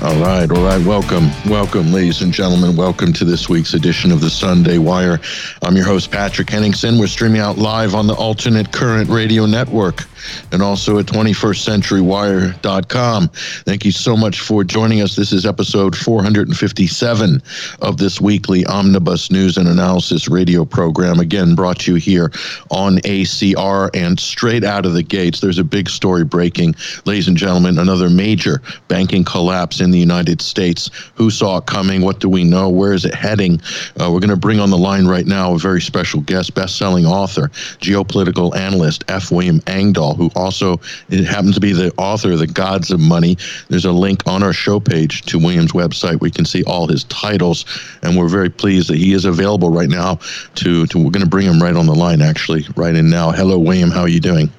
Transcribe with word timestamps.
All 0.00 0.14
right, 0.20 0.48
all 0.48 0.62
right. 0.62 0.86
Welcome, 0.86 1.28
welcome, 1.50 1.92
ladies 1.92 2.22
and 2.22 2.32
gentlemen. 2.32 2.76
Welcome 2.76 3.12
to 3.14 3.24
this 3.24 3.48
week's 3.48 3.74
edition 3.74 4.12
of 4.12 4.20
the 4.20 4.30
Sunday 4.30 4.78
Wire. 4.78 5.18
I'm 5.62 5.74
your 5.74 5.86
host, 5.86 6.12
Patrick 6.12 6.48
Henningsen. 6.48 7.00
We're 7.00 7.08
streaming 7.08 7.40
out 7.40 7.58
live 7.58 7.96
on 7.96 8.06
the 8.06 8.14
Alternate 8.14 8.70
Current 8.70 9.10
Radio 9.10 9.44
Network 9.44 10.04
and 10.52 10.62
also 10.62 10.98
at 10.98 11.06
21stcenturywire.com. 11.06 13.28
Thank 13.28 13.84
you 13.84 13.92
so 13.92 14.16
much 14.16 14.40
for 14.40 14.64
joining 14.64 15.02
us. 15.02 15.14
This 15.16 15.32
is 15.32 15.44
episode 15.46 15.96
457 15.96 17.42
of 17.82 17.96
this 17.96 18.20
weekly 18.20 18.64
Omnibus 18.66 19.30
News 19.30 19.56
and 19.56 19.68
Analysis 19.68 20.28
radio 20.28 20.64
program. 20.64 21.20
Again, 21.20 21.54
brought 21.54 21.78
to 21.80 21.92
you 21.92 21.98
here 21.98 22.32
on 22.70 22.96
ACR 22.98 23.88
and 23.94 24.20
straight 24.20 24.64
out 24.64 24.84
of 24.86 24.94
the 24.94 25.02
gates. 25.02 25.40
There's 25.40 25.58
a 25.58 25.64
big 25.64 25.88
story 25.88 26.24
breaking. 26.24 26.74
Ladies 27.04 27.28
and 27.28 27.36
gentlemen, 27.36 27.78
another 27.78 28.10
major 28.10 28.60
banking 28.88 29.22
collapse 29.24 29.80
in 29.80 29.87
in 29.88 29.92
the 29.92 29.98
United 29.98 30.42
States. 30.42 30.90
Who 31.14 31.30
saw 31.30 31.58
it 31.58 31.66
coming? 31.66 32.02
What 32.02 32.20
do 32.20 32.28
we 32.28 32.44
know? 32.44 32.68
Where 32.68 32.92
is 32.92 33.04
it 33.04 33.14
heading? 33.14 33.60
Uh, 33.98 34.10
we're 34.12 34.20
going 34.20 34.28
to 34.28 34.36
bring 34.36 34.60
on 34.60 34.70
the 34.70 34.76
line 34.76 35.06
right 35.06 35.26
now 35.26 35.54
a 35.54 35.58
very 35.58 35.80
special 35.80 36.20
guest, 36.20 36.54
best-selling 36.54 37.06
author, 37.06 37.48
geopolitical 37.80 38.54
analyst 38.54 39.04
F. 39.08 39.30
William 39.30 39.62
Engdahl, 39.66 40.14
who 40.14 40.30
also 40.36 40.76
happens 41.10 41.54
to 41.54 41.60
be 41.60 41.72
the 41.72 41.92
author 41.96 42.32
of 42.32 42.38
The 42.38 42.46
Gods 42.46 42.90
of 42.90 43.00
Money. 43.00 43.36
There's 43.68 43.86
a 43.86 43.92
link 43.92 44.26
on 44.26 44.42
our 44.42 44.52
show 44.52 44.78
page 44.78 45.22
to 45.22 45.38
William's 45.38 45.72
website. 45.72 46.20
We 46.20 46.30
can 46.30 46.44
see 46.44 46.62
all 46.64 46.86
his 46.86 47.04
titles, 47.04 47.64
and 48.02 48.16
we're 48.16 48.28
very 48.28 48.50
pleased 48.50 48.90
that 48.90 48.98
he 48.98 49.14
is 49.14 49.24
available 49.24 49.70
right 49.70 49.88
now. 49.88 50.20
To, 50.56 50.86
to 50.86 50.98
we're 50.98 51.10
going 51.10 51.24
to 51.24 51.28
bring 51.28 51.46
him 51.46 51.62
right 51.62 51.74
on 51.76 51.86
the 51.86 51.94
line, 51.94 52.20
actually, 52.20 52.66
right 52.76 52.94
in 52.94 53.08
now. 53.08 53.30
Hello, 53.30 53.58
William. 53.58 53.90
How 53.90 54.02
are 54.02 54.08
you 54.08 54.20
doing? 54.20 54.52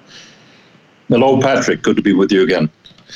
Hello, 1.08 1.40
Patrick. 1.40 1.82
Good 1.82 1.96
to 1.98 2.02
be 2.02 2.14
with 2.14 2.32
you 2.32 2.44
again. 2.44 2.70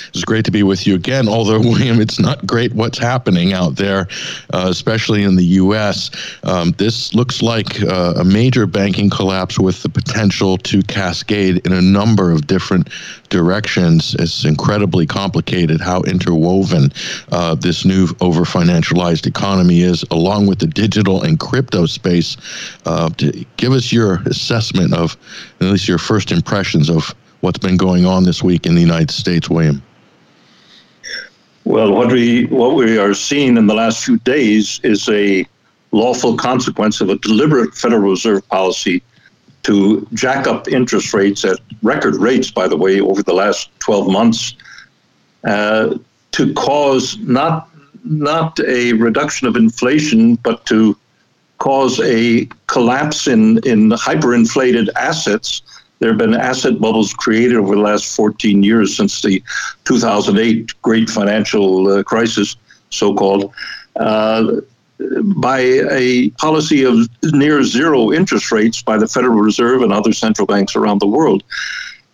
It's 0.10 0.24
great 0.24 0.46
to 0.46 0.52
be 0.52 0.64
with 0.64 0.86
you 0.88 0.96
again. 0.96 1.28
Although, 1.28 1.60
William, 1.74 2.02
it's 2.02 2.20
not 2.20 2.46
great 2.46 2.74
what's 2.74 2.98
happening 2.98 3.54
out 3.54 3.76
there, 3.76 4.08
uh, 4.54 4.68
especially 4.70 5.24
in 5.24 5.36
the 5.36 5.44
U.S. 5.44 6.12
Um, 6.44 6.72
this 6.74 7.14
looks 7.14 7.42
like 7.42 7.82
uh, 7.84 8.14
a 8.18 8.24
major 8.24 8.66
banking 8.66 9.10
collapse 9.10 9.60
with 9.60 9.84
the 9.84 9.90
potential 9.90 10.58
to 10.58 10.82
cascade 10.84 11.66
in 11.66 11.74
a 11.74 11.82
number 11.82 12.32
of 12.32 12.48
different 12.48 12.90
directions. 13.30 14.16
It's 14.20 14.46
incredibly 14.46 15.06
complicated 15.06 15.82
how 15.82 16.02
interwoven 16.02 16.92
uh, 17.32 17.56
this 17.56 17.86
new 17.86 18.08
over 18.22 18.42
financialized 18.42 19.26
economy 19.26 19.82
is, 19.82 20.06
along 20.12 20.48
with 20.48 20.60
the 20.60 20.68
digital 20.68 21.24
and 21.24 21.40
crypto 21.40 21.86
space. 21.86 22.38
Uh, 22.86 23.10
give 23.58 23.74
us 23.74 23.92
your 23.92 24.22
assessment 24.26 24.94
of, 24.94 25.18
at 25.60 25.68
least 25.68 25.88
your 25.88 25.98
first 25.98 26.32
impressions 26.32 26.90
of 26.90 27.14
what's 27.44 27.60
been 27.60 27.76
going 27.76 28.06
on 28.06 28.24
this 28.24 28.42
week 28.42 28.66
in 28.66 28.74
the 28.74 28.80
United 28.80 29.12
States, 29.12 29.50
William? 29.50 29.84
Well, 31.66 31.92
what 31.92 32.10
we 32.10 32.46
what 32.46 32.76
we 32.76 32.98
are 32.98 33.14
seeing 33.14 33.58
in 33.58 33.68
the 33.68 33.74
last 33.74 34.06
few 34.06 34.18
days 34.20 34.80
is 34.84 35.10
a 35.10 35.46
lawful 35.92 36.38
consequence 36.38 37.02
of 37.02 37.10
a 37.10 37.18
deliberate 37.18 37.76
Federal 37.76 38.12
Reserve 38.12 38.48
policy 38.48 39.04
to 39.64 40.08
jack 40.14 40.48
up 40.48 40.70
interest 40.70 41.14
rates 41.14 41.44
at 41.44 41.60
record 41.82 42.16
rates, 42.16 42.50
by 42.50 42.68
the 42.68 42.78
way, 42.78 43.02
over 43.02 43.22
the 43.22 43.34
last 43.34 43.70
12 43.80 44.10
months, 44.10 44.56
uh, 45.44 45.98
to 46.32 46.54
cause 46.54 47.18
not 47.20 47.70
not 48.06 48.58
a 48.62 48.94
reduction 48.94 49.48
of 49.48 49.58
inflation, 49.58 50.36
but 50.36 50.66
to 50.66 50.98
cause 51.60 52.00
a 52.02 52.48
collapse 52.68 53.28
in, 53.28 53.58
in 53.66 53.90
hyperinflated 53.92 54.90
assets 54.96 55.62
there 56.04 56.12
have 56.12 56.18
been 56.18 56.34
asset 56.34 56.82
bubbles 56.82 57.14
created 57.14 57.56
over 57.56 57.76
the 57.76 57.82
last 57.82 58.14
14 58.14 58.62
years 58.62 58.94
since 58.94 59.22
the 59.22 59.42
2008 59.86 60.82
great 60.82 61.10
financial 61.10 61.88
uh, 61.88 62.04
crisis, 62.04 62.58
so 62.90 63.16
called, 63.16 63.54
uh, 63.96 64.60
by 65.38 65.60
a 65.60 66.30
policy 66.32 66.84
of 66.84 67.08
near 67.32 67.64
zero 67.64 68.12
interest 68.12 68.52
rates 68.52 68.82
by 68.82 68.98
the 68.98 69.08
Federal 69.08 69.40
Reserve 69.40 69.82
and 69.82 69.94
other 69.94 70.12
central 70.12 70.46
banks 70.46 70.76
around 70.76 71.00
the 71.00 71.08
world. 71.08 71.42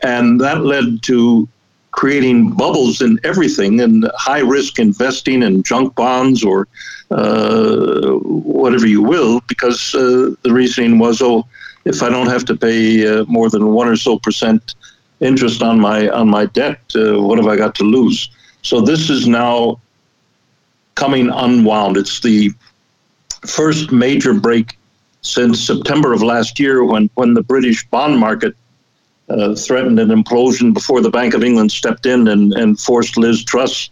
And 0.03 0.39
that 0.39 0.61
led 0.61 1.01
to 1.06 1.50
creating 1.89 2.51
bubbles 2.51 3.01
in 3.01 3.19
everything 3.23 3.81
and 3.81 4.07
high 4.13 4.41
risk 4.41 4.77
investing 4.77 5.41
in 5.41 5.63
junk 5.63 5.95
bonds 5.95 6.44
or 6.44 6.67
uh, 7.09 8.11
whatever 8.21 8.85
you 8.85 9.01
will, 9.01 9.41
because 9.47 9.95
uh, 9.95 10.29
the 10.44 10.53
reasoning 10.53 11.00
was, 11.00 11.23
oh, 11.23 11.47
if 11.89 12.03
I 12.03 12.09
don't 12.09 12.27
have 12.27 12.45
to 12.45 12.55
pay 12.55 13.07
uh, 13.07 13.25
more 13.25 13.50
than 13.50 13.73
one 13.73 13.88
or 13.88 13.95
so 13.95 14.19
percent 14.19 14.75
interest 15.19 15.61
on 15.61 15.79
my 15.79 16.07
on 16.09 16.29
my 16.29 16.45
debt, 16.45 16.79
uh, 16.95 17.19
what 17.22 17.38
have 17.39 17.47
I 17.47 17.57
got 17.57 17.75
to 17.75 17.83
lose? 17.83 18.29
So 18.61 18.79
this 18.79 19.09
is 19.09 19.27
now 19.27 19.81
coming 20.95 21.29
unwound. 21.29 21.97
It's 21.97 22.19
the 22.19 22.51
first 23.45 23.91
major 23.91 24.33
break 24.33 24.77
since 25.22 25.66
September 25.66 26.13
of 26.13 26.22
last 26.22 26.59
year, 26.59 26.83
when 26.83 27.09
when 27.16 27.33
the 27.33 27.44
British 27.44 27.85
bond 27.88 28.19
market 28.19 28.56
uh, 29.29 29.56
threatened 29.56 30.00
an 30.00 30.09
implosion 30.09 30.73
before 30.73 31.01
the 31.01 31.09
Bank 31.09 31.33
of 31.33 31.44
England 31.44 31.71
stepped 31.71 32.06
in 32.06 32.27
and, 32.27 32.53
and 32.53 32.79
forced 32.79 33.17
Liz 33.17 33.44
Truss, 33.44 33.89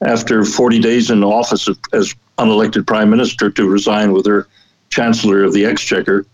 after 0.00 0.44
40 0.44 0.78
days 0.80 1.10
in 1.10 1.22
office 1.22 1.68
as 1.92 2.14
unelected 2.38 2.86
prime 2.86 3.10
minister, 3.10 3.50
to 3.50 3.68
resign 3.68 4.12
with 4.12 4.26
her 4.26 4.48
chancellor 4.90 5.44
of 5.44 5.52
the 5.52 5.64
exchequer 5.64 6.26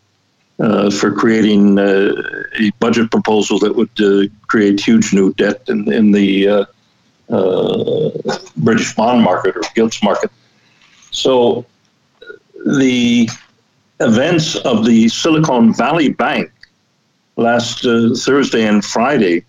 uh, 0.61 0.91
for 0.91 1.11
creating 1.13 1.79
uh, 1.79 2.13
a 2.59 2.71
budget 2.81 3.11
proposal 3.11 3.59
that 3.59 3.75
would 3.75 3.91
uh, 4.01 4.29
create 4.47 4.81
huge 4.81 5.13
new 5.13 5.33
debt 5.35 5.63
in, 5.69 5.91
in 5.93 6.13
the 6.13 6.49
uh, 6.49 6.65
uh, 7.31 8.11
British 8.57 8.95
bond 8.95 9.23
market 9.23 9.57
or 9.57 9.63
gilts 9.75 10.03
market. 10.03 10.31
So 11.11 11.65
the 12.67 13.29
events 14.01 14.57
of 14.57 14.85
the 14.85 15.09
Silicon 15.09 15.73
Valley 15.75 16.11
Bank 16.11 16.51
last 17.37 17.83
Thursday 17.83 18.67
and 18.67 18.85
Friday, 18.85 19.45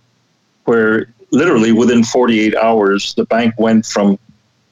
where 0.65 1.07
literally 1.31 1.71
within 1.71 2.03
48 2.03 2.55
hours 2.55 3.13
the 3.15 3.25
bank 3.25 3.53
went 3.57 3.85
from 3.85 4.17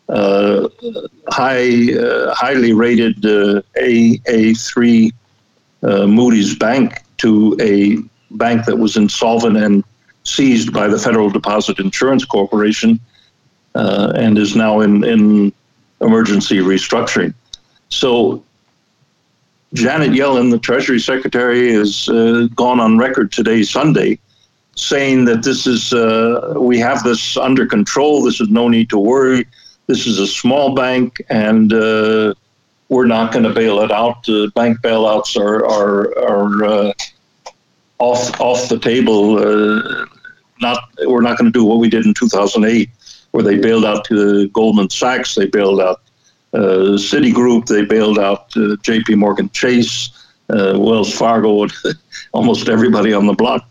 uh, 0.09 0.67
high, 1.27 1.93
uh, 1.93 2.33
highly 2.33 2.73
rated 2.73 3.23
uh, 3.25 3.61
AA3 3.77 5.11
uh, 5.83 6.07
Moody's 6.07 6.55
Bank 6.55 7.03
to 7.17 7.57
a 7.61 7.97
bank 8.35 8.65
that 8.65 8.77
was 8.77 8.97
insolvent 8.97 9.57
and 9.57 9.83
seized 10.23 10.73
by 10.73 10.87
the 10.87 10.97
Federal 10.97 11.29
Deposit 11.29 11.79
Insurance 11.79 12.25
Corporation 12.25 12.99
uh, 13.75 14.13
and 14.15 14.37
is 14.37 14.55
now 14.55 14.81
in, 14.81 15.03
in 15.03 15.51
emergency 16.01 16.57
restructuring. 16.57 17.33
So 17.89 18.43
Janet 19.73 20.11
Yellen, 20.11 20.51
the 20.51 20.59
Treasury 20.59 20.99
Secretary, 20.99 21.73
has 21.73 22.09
uh, 22.09 22.47
gone 22.55 22.79
on 22.79 22.97
record 22.97 23.31
today, 23.31 23.63
Sunday, 23.63 24.19
saying 24.75 25.25
that 25.25 25.43
this 25.43 25.67
is 25.67 25.93
uh, 25.93 26.55
we 26.57 26.79
have 26.79 27.03
this 27.03 27.37
under 27.37 27.65
control. 27.65 28.23
This 28.23 28.41
is 28.41 28.49
no 28.49 28.67
need 28.67 28.89
to 28.89 28.97
worry. 28.97 29.45
This 29.87 30.07
is 30.07 30.19
a 30.19 30.27
small 30.27 30.73
bank, 30.73 31.21
and 31.29 31.73
uh, 31.73 32.33
we're 32.89 33.05
not 33.05 33.31
going 33.31 33.43
to 33.43 33.53
bail 33.53 33.79
it 33.79 33.91
out. 33.91 34.27
Uh, 34.27 34.47
bank 34.55 34.79
bailouts 34.81 35.39
are 35.39 35.65
are, 35.65 36.17
are 36.19 36.65
uh, 36.65 36.93
off 37.99 38.39
off 38.41 38.67
the 38.67 38.79
table. 38.79 39.37
Uh, 39.37 40.05
not 40.61 40.89
we're 41.05 41.21
not 41.21 41.37
going 41.37 41.51
to 41.51 41.57
do 41.57 41.63
what 41.63 41.79
we 41.79 41.89
did 41.89 42.05
in 42.05 42.13
2008, 42.13 42.89
where 43.31 43.43
they 43.43 43.57
bailed 43.57 43.85
out 43.85 44.07
Goldman 44.51 44.89
Sachs, 44.89 45.35
they 45.35 45.45
bailed 45.45 45.79
out 45.79 46.01
uh, 46.53 46.97
Citigroup, 46.97 47.67
they 47.67 47.85
bailed 47.85 48.19
out 48.19 48.55
uh, 48.57 48.75
J.P. 48.81 49.15
Morgan 49.15 49.49
Chase, 49.51 50.09
uh, 50.49 50.73
Wells 50.77 51.13
Fargo, 51.13 51.67
almost 52.33 52.69
everybody 52.69 53.13
on 53.13 53.27
the 53.27 53.33
block. 53.33 53.67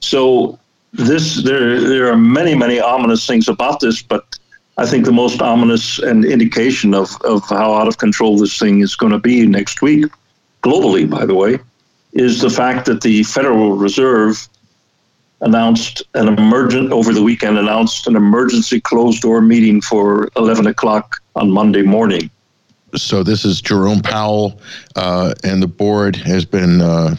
So 0.00 0.58
this 0.92 1.42
there 1.42 1.80
there 1.80 2.10
are 2.10 2.16
many 2.16 2.54
many 2.54 2.80
ominous 2.80 3.26
things 3.26 3.48
about 3.48 3.80
this, 3.80 4.02
but 4.02 4.38
I 4.78 4.86
think 4.86 5.06
the 5.06 5.12
most 5.12 5.40
ominous 5.40 5.98
and 5.98 6.24
indication 6.24 6.94
of, 6.94 7.10
of 7.22 7.48
how 7.48 7.72
out 7.72 7.88
of 7.88 7.98
control 7.98 8.36
this 8.36 8.58
thing 8.58 8.80
is 8.80 8.94
going 8.94 9.12
to 9.12 9.18
be 9.18 9.46
next 9.46 9.80
week, 9.80 10.06
globally, 10.62 11.08
by 11.08 11.24
the 11.24 11.34
way, 11.34 11.58
is 12.12 12.40
the 12.40 12.50
fact 12.50 12.86
that 12.86 13.00
the 13.00 13.22
Federal 13.22 13.76
Reserve 13.76 14.48
announced 15.40 16.02
an 16.14 16.28
emergent 16.28 16.92
over 16.92 17.12
the 17.12 17.22
weekend 17.22 17.58
announced 17.58 18.06
an 18.06 18.16
emergency 18.16 18.80
closed 18.80 19.22
door 19.22 19.40
meeting 19.40 19.80
for 19.80 20.28
11 20.36 20.66
o'clock 20.66 21.22
on 21.36 21.50
Monday 21.50 21.82
morning. 21.82 22.30
So 22.94 23.22
this 23.22 23.44
is 23.44 23.60
Jerome 23.60 24.00
Powell, 24.00 24.60
uh, 24.94 25.34
and 25.44 25.62
the 25.62 25.66
board 25.66 26.16
has 26.16 26.44
been 26.44 26.80
uh, 26.80 27.16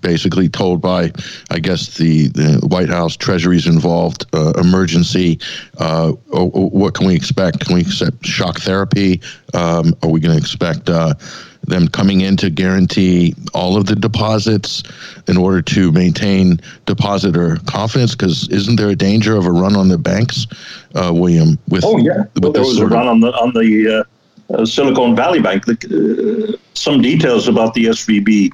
basically 0.00 0.48
told 0.48 0.80
by, 0.80 1.12
I 1.50 1.58
guess, 1.58 1.96
the, 1.96 2.28
the 2.28 2.66
White 2.66 2.88
House 2.88 3.16
treasuries 3.16 3.66
involved 3.66 4.26
uh, 4.34 4.52
emergency. 4.58 5.38
Uh, 5.78 6.12
what 6.30 6.94
can 6.94 7.06
we 7.06 7.14
expect? 7.14 7.60
Can 7.60 7.74
we 7.74 7.80
expect 7.82 8.24
shock 8.24 8.58
therapy? 8.58 9.20
Um, 9.54 9.94
are 10.02 10.10
we 10.10 10.20
going 10.20 10.36
to 10.36 10.40
expect 10.40 10.88
uh, 10.88 11.14
them 11.62 11.88
coming 11.88 12.20
in 12.20 12.36
to 12.38 12.50
guarantee 12.50 13.34
all 13.54 13.76
of 13.76 13.86
the 13.86 13.96
deposits 13.96 14.82
in 15.26 15.36
order 15.36 15.62
to 15.62 15.92
maintain 15.92 16.60
depositor 16.86 17.56
confidence? 17.66 18.14
Because 18.14 18.48
isn't 18.48 18.76
there 18.76 18.88
a 18.88 18.96
danger 18.96 19.36
of 19.36 19.46
a 19.46 19.52
run 19.52 19.76
on 19.76 19.88
the 19.88 19.98
banks, 19.98 20.46
uh, 20.94 21.12
William? 21.14 21.58
With 21.68 21.84
oh 21.84 21.98
yeah, 21.98 22.24
well, 22.40 22.52
there 22.52 22.62
was 22.62 22.78
a 22.78 22.86
run 22.86 23.06
on 23.06 23.20
the 23.20 23.32
on 23.32 23.52
the 23.52 24.04
uh, 24.50 24.54
uh, 24.54 24.64
Silicon 24.64 25.14
Valley 25.14 25.40
Bank. 25.40 25.66
The, 25.66 26.54
uh, 26.54 26.56
some 26.74 27.02
details 27.02 27.48
about 27.48 27.74
the 27.74 27.86
SVB. 27.86 28.52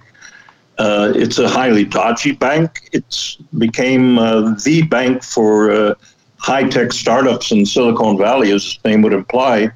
Uh, 0.79 1.13
it's 1.15 1.39
a 1.39 1.49
highly 1.49 1.85
dodgy 1.85 2.33
bank. 2.33 2.89
It's 2.93 3.37
became 3.59 4.19
uh, 4.19 4.55
the 4.65 4.83
bank 4.83 5.23
for 5.23 5.97
high 6.39 6.69
tech 6.69 6.93
startups 6.93 7.53
in 7.53 7.65
Silicon 7.65 8.19
Valley, 8.19 8.51
as 8.53 8.65
its 8.65 8.85
name 8.85 9.03
would 9.03 9.13
imply 9.13 9.71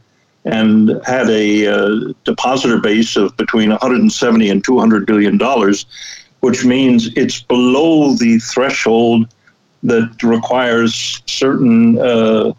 and 0.44 1.00
had 1.04 1.28
a 1.28 1.66
uh, 1.66 2.12
depositor 2.24 2.78
base 2.78 3.16
of 3.16 3.36
between 3.36 3.70
170 3.70 4.48
and 4.50 4.64
200 4.64 5.06
billion 5.06 5.36
dollars, 5.36 5.86
which 6.40 6.64
means 6.64 7.08
it's 7.16 7.42
below 7.42 8.14
the 8.14 8.38
threshold 8.38 9.32
that 9.82 10.22
requires 10.22 11.22
certain 11.26 11.98
uh, 11.98 12.52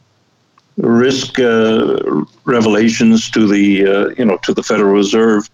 risk 0.77 1.39
uh, 1.39 1.97
revelations 2.45 3.29
to 3.31 3.47
the 3.47 3.85
uh, 3.85 4.07
you 4.17 4.25
know 4.25 4.37
to 4.37 4.53
the 4.53 4.63
Federal 4.63 4.93
Reserve, 4.93 5.49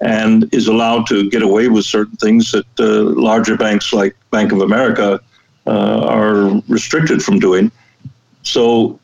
and 0.00 0.52
is 0.52 0.66
allowed 0.66 1.06
to 1.08 1.28
get 1.30 1.42
away 1.42 1.68
with 1.68 1.84
certain 1.84 2.16
things 2.16 2.52
that 2.52 2.66
uh, 2.78 3.02
larger 3.20 3.56
banks 3.56 3.92
like 3.92 4.16
Bank 4.30 4.52
of 4.52 4.60
America 4.62 5.20
uh, 5.66 6.06
are 6.06 6.62
restricted 6.68 7.22
from 7.22 7.38
doing. 7.38 7.70
So 8.42 8.98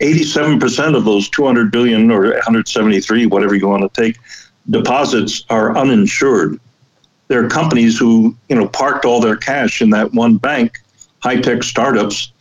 87% 0.00 0.96
of 0.96 1.04
those 1.04 1.28
200 1.30 1.72
billion 1.72 2.10
or 2.10 2.24
173, 2.32 3.26
whatever 3.26 3.54
you 3.54 3.66
want 3.66 3.92
to 3.92 4.02
take, 4.02 4.18
deposits 4.70 5.44
are 5.48 5.76
uninsured. 5.76 6.60
There 7.28 7.44
are 7.44 7.48
companies 7.48 7.98
who, 7.98 8.36
you 8.48 8.56
know, 8.56 8.68
parked 8.68 9.04
all 9.04 9.20
their 9.20 9.36
cash 9.36 9.80
in 9.80 9.90
that 9.90 10.12
one 10.12 10.36
bank, 10.36 10.78
high-tech 11.20 11.62
startups, 11.62 12.32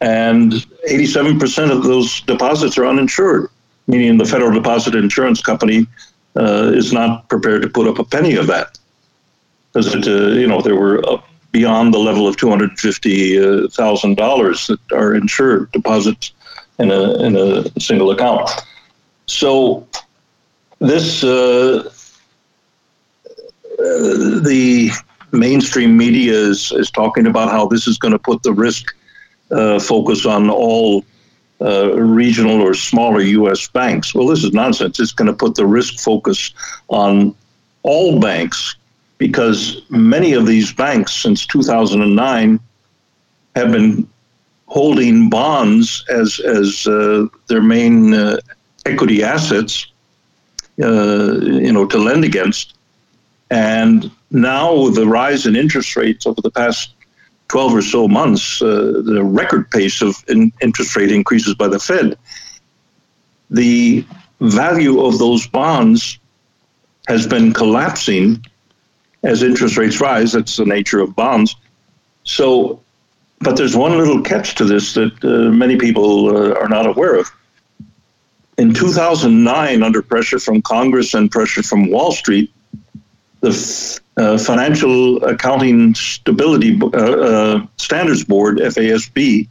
and 0.00 0.52
87% 0.88 1.70
of 1.70 1.82
those 1.84 2.20
deposits 2.22 2.76
are 2.76 2.84
uninsured, 2.84 3.48
meaning 3.86 4.18
the 4.18 4.26
Federal 4.26 4.52
Deposit 4.52 4.94
Insurance 4.94 5.40
Company 5.40 5.86
uh, 6.36 6.72
is 6.74 6.92
not 6.92 7.28
prepared 7.28 7.62
to 7.62 7.68
put 7.68 7.86
up 7.86 7.98
a 7.98 8.04
penny 8.04 8.36
of 8.36 8.46
that. 8.48 8.78
Because, 9.72 9.94
uh, 9.94 10.34
you 10.38 10.46
know, 10.46 10.60
there 10.60 10.76
were 10.76 11.02
beyond 11.52 11.94
the 11.94 11.98
level 11.98 12.26
of 12.26 12.36
$250,000 12.36 14.70
uh, 14.70 14.76
that 14.76 14.96
are 14.96 15.14
insured 15.14 15.70
deposits 15.72 16.32
in 16.78 16.90
a 16.90 17.14
in 17.22 17.36
a 17.36 17.80
single 17.80 18.10
account. 18.10 18.50
So 19.26 19.86
this 20.80 21.22
uh, 21.22 21.90
the 23.78 24.90
mainstream 25.32 25.96
media 25.96 26.34
is 26.34 26.72
is 26.72 26.90
talking 26.90 27.26
about 27.26 27.50
how 27.50 27.66
this 27.66 27.86
is 27.86 27.98
going 27.98 28.12
to 28.12 28.18
put 28.18 28.42
the 28.42 28.52
risk 28.52 28.94
uh, 29.50 29.78
focus 29.78 30.26
on 30.26 30.50
all 30.50 31.04
uh, 31.60 31.94
regional 31.94 32.60
or 32.60 32.74
smaller 32.74 33.20
U.S. 33.20 33.68
banks. 33.68 34.14
Well, 34.14 34.26
this 34.26 34.44
is 34.44 34.52
nonsense. 34.52 34.98
It's 35.00 35.12
going 35.12 35.28
to 35.28 35.32
put 35.32 35.54
the 35.54 35.66
risk 35.66 36.00
focus 36.00 36.52
on 36.88 37.34
all 37.82 38.18
banks 38.18 38.76
because 39.18 39.82
many 39.88 40.32
of 40.32 40.46
these 40.46 40.72
banks 40.72 41.14
since 41.14 41.46
2009 41.46 42.58
have 43.54 43.72
been 43.72 44.08
holding 44.66 45.30
bonds 45.30 46.04
as 46.08 46.40
as 46.40 46.86
uh, 46.86 47.26
their 47.46 47.62
main 47.62 48.12
uh, 48.14 48.36
equity 48.86 49.22
assets, 49.22 49.86
uh, 50.82 51.38
you 51.40 51.72
know, 51.72 51.86
to 51.86 51.98
lend 51.98 52.24
against. 52.24 52.74
And 53.50 54.10
now 54.30 54.74
with 54.74 54.96
the 54.96 55.06
rise 55.06 55.46
in 55.46 55.54
interest 55.54 55.94
rates 55.96 56.26
over 56.26 56.40
the 56.40 56.50
past 56.50 56.93
12 57.54 57.72
or 57.72 57.82
so 57.82 58.08
months, 58.08 58.60
uh, 58.62 59.00
the 59.04 59.22
record 59.22 59.70
pace 59.70 60.02
of 60.02 60.24
in 60.26 60.52
interest 60.60 60.96
rate 60.96 61.12
increases 61.12 61.54
by 61.54 61.68
the 61.68 61.78
Fed, 61.78 62.18
the 63.48 64.04
value 64.40 65.00
of 65.00 65.20
those 65.20 65.46
bonds 65.46 66.18
has 67.06 67.28
been 67.28 67.52
collapsing 67.52 68.44
as 69.22 69.44
interest 69.44 69.76
rates 69.76 70.00
rise. 70.00 70.32
That's 70.32 70.56
the 70.56 70.64
nature 70.64 70.98
of 70.98 71.14
bonds. 71.14 71.54
So 72.24 72.80
but 73.38 73.56
there's 73.56 73.76
one 73.76 73.96
little 73.96 74.20
catch 74.20 74.56
to 74.56 74.64
this 74.64 74.94
that 74.94 75.12
uh, 75.22 75.52
many 75.52 75.76
people 75.76 76.36
uh, 76.36 76.54
are 76.54 76.68
not 76.68 76.86
aware 76.86 77.14
of. 77.14 77.30
In 78.58 78.74
2009, 78.74 79.82
under 79.84 80.02
pressure 80.02 80.40
from 80.40 80.60
Congress 80.62 81.14
and 81.14 81.30
pressure 81.30 81.62
from 81.62 81.88
Wall 81.88 82.10
Street, 82.10 82.52
the 83.44 84.00
uh, 84.16 84.38
Financial 84.38 85.22
Accounting 85.24 85.94
Stability 85.94 86.80
uh, 86.82 86.88
uh, 86.88 87.66
Standards 87.76 88.24
Board, 88.24 88.58
FASB, 88.58 89.48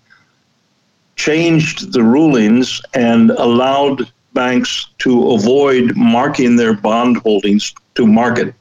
changed 1.16 1.94
the 1.94 2.04
rulings 2.04 2.82
and 2.94 3.32
allowed 3.32 4.12
banks 4.34 4.88
to 4.98 5.32
avoid 5.32 5.96
marking 5.96 6.56
their 6.56 6.74
bond 6.74 7.18
holdings 7.18 7.74
to 7.96 8.08
market. 8.08 8.54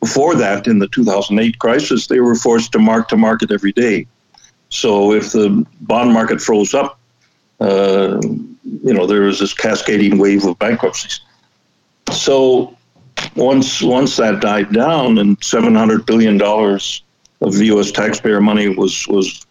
Before 0.00 0.34
that, 0.34 0.66
in 0.66 0.78
the 0.78 0.88
2008 0.88 1.58
crisis, 1.58 2.06
they 2.06 2.20
were 2.20 2.34
forced 2.34 2.72
to 2.72 2.78
mark 2.78 3.08
to 3.08 3.16
market 3.16 3.50
every 3.50 3.72
day. 3.72 4.06
So 4.68 5.12
if 5.12 5.32
the 5.32 5.66
bond 5.80 6.12
market 6.12 6.40
froze 6.40 6.74
up, 6.74 6.98
uh, 7.60 8.20
you 8.22 8.94
know, 8.94 9.06
there 9.06 9.22
was 9.22 9.40
this 9.40 9.54
cascading 9.54 10.18
wave 10.18 10.44
of 10.44 10.58
bankruptcies. 10.58 11.20
So 12.12 12.76
once 13.36 13.82
once 13.82 14.16
that 14.16 14.40
died 14.40 14.72
down 14.72 15.18
and 15.18 15.42
seven 15.42 15.74
hundred 15.74 16.06
billion 16.06 16.38
dollars 16.38 17.02
of 17.40 17.56
U.S. 17.56 17.90
taxpayer 17.90 18.40
money 18.40 18.68
was 18.68 19.06
was 19.08 19.46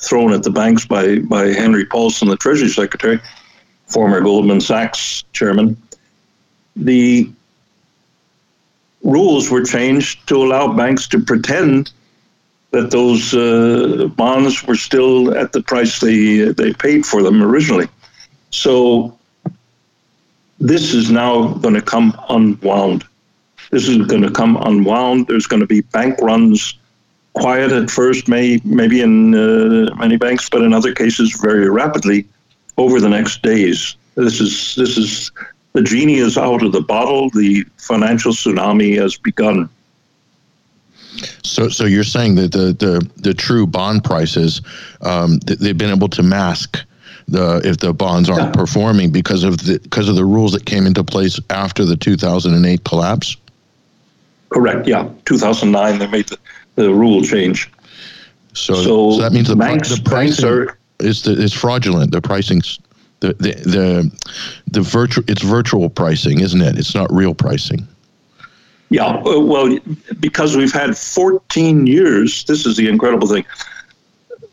thrown 0.00 0.32
at 0.32 0.42
the 0.42 0.50
banks 0.50 0.86
by 0.86 1.18
by 1.20 1.48
Henry 1.48 1.84
Paulson, 1.84 2.28
the 2.28 2.36
Treasury 2.36 2.68
Secretary, 2.68 3.20
former 3.86 4.20
Goldman 4.20 4.60
Sachs 4.60 5.24
chairman, 5.32 5.76
the 6.76 7.30
rules 9.02 9.50
were 9.50 9.64
changed 9.64 10.26
to 10.28 10.36
allow 10.36 10.72
banks 10.72 11.06
to 11.08 11.20
pretend 11.20 11.92
that 12.70 12.90
those 12.90 13.34
uh, 13.34 14.08
bonds 14.14 14.64
were 14.64 14.76
still 14.76 15.36
at 15.36 15.52
the 15.52 15.62
price 15.62 16.00
they 16.00 16.52
they 16.52 16.72
paid 16.72 17.04
for 17.04 17.22
them 17.22 17.42
originally. 17.42 17.88
So 18.50 19.18
this 20.58 20.94
is 20.94 21.10
now 21.10 21.54
going 21.54 21.74
to 21.74 21.82
come 21.82 22.18
unwound. 22.28 23.04
This 23.70 23.88
is 23.88 23.98
going 24.06 24.22
to 24.22 24.30
come 24.30 24.56
unwound. 24.62 25.26
There's 25.28 25.46
going 25.46 25.60
to 25.60 25.66
be 25.66 25.80
bank 25.80 26.18
runs, 26.20 26.74
quiet 27.34 27.72
at 27.72 27.90
first, 27.90 28.28
may 28.28 28.60
maybe 28.64 29.00
in 29.00 29.34
uh, 29.34 29.94
many 29.96 30.16
banks, 30.16 30.48
but 30.48 30.62
in 30.62 30.74
other 30.74 30.92
cases 30.92 31.38
very 31.40 31.68
rapidly 31.70 32.26
over 32.76 33.00
the 33.00 33.08
next 33.08 33.42
days. 33.42 33.96
This 34.16 34.40
is 34.40 34.74
this 34.74 34.98
is 34.98 35.30
the 35.72 35.82
genie 35.82 36.16
is 36.16 36.36
out 36.36 36.62
of 36.62 36.72
the 36.72 36.80
bottle. 36.80 37.30
The 37.30 37.64
financial 37.78 38.32
tsunami 38.32 39.00
has 39.00 39.16
begun. 39.16 39.68
So, 41.42 41.68
so 41.68 41.84
you're 41.84 42.04
saying 42.04 42.34
that 42.36 42.52
the 42.52 42.72
the, 42.72 43.08
the 43.16 43.34
true 43.34 43.66
bond 43.66 44.04
prices, 44.04 44.62
um, 45.02 45.38
they've 45.38 45.78
been 45.78 45.90
able 45.90 46.08
to 46.08 46.22
mask 46.22 46.78
the 47.28 47.60
if 47.64 47.78
the 47.78 47.92
bonds 47.92 48.28
aren't 48.28 48.46
yeah. 48.46 48.52
performing 48.52 49.10
because 49.10 49.44
of 49.44 49.58
the 49.58 49.78
because 49.80 50.08
of 50.08 50.16
the 50.16 50.24
rules 50.24 50.52
that 50.52 50.66
came 50.66 50.86
into 50.86 51.04
place 51.04 51.38
after 51.50 51.84
the 51.84 51.96
2008 51.96 52.84
collapse. 52.84 53.36
Correct. 54.50 54.86
Yeah, 54.86 55.08
2009 55.24 55.98
they 55.98 56.06
made 56.08 56.28
the, 56.28 56.38
the 56.74 56.92
rule 56.92 57.22
change. 57.22 57.70
So, 58.52 58.74
so, 58.74 59.12
so 59.12 59.20
that 59.20 59.32
means 59.32 59.48
the, 59.48 59.56
banks, 59.56 59.88
the 59.88 60.02
pricing 60.02 60.48
are, 60.48 60.78
is 60.98 61.22
the, 61.22 61.32
is 61.32 61.52
fraudulent. 61.52 62.10
The 62.10 62.20
pricing's 62.20 62.80
the 63.20 63.34
the 63.34 63.52
the, 63.52 64.20
the 64.66 64.80
virtual 64.80 65.24
it's 65.28 65.42
virtual 65.42 65.88
pricing, 65.88 66.40
isn't 66.40 66.60
it? 66.60 66.78
It's 66.78 66.94
not 66.94 67.12
real 67.12 67.34
pricing. 67.34 67.86
Yeah, 68.88 69.06
uh, 69.06 69.38
well, 69.38 69.78
because 70.18 70.56
we've 70.56 70.72
had 70.72 70.98
14 70.98 71.86
years, 71.86 72.42
this 72.44 72.66
is 72.66 72.76
the 72.76 72.88
incredible 72.88 73.28
thing. 73.28 73.44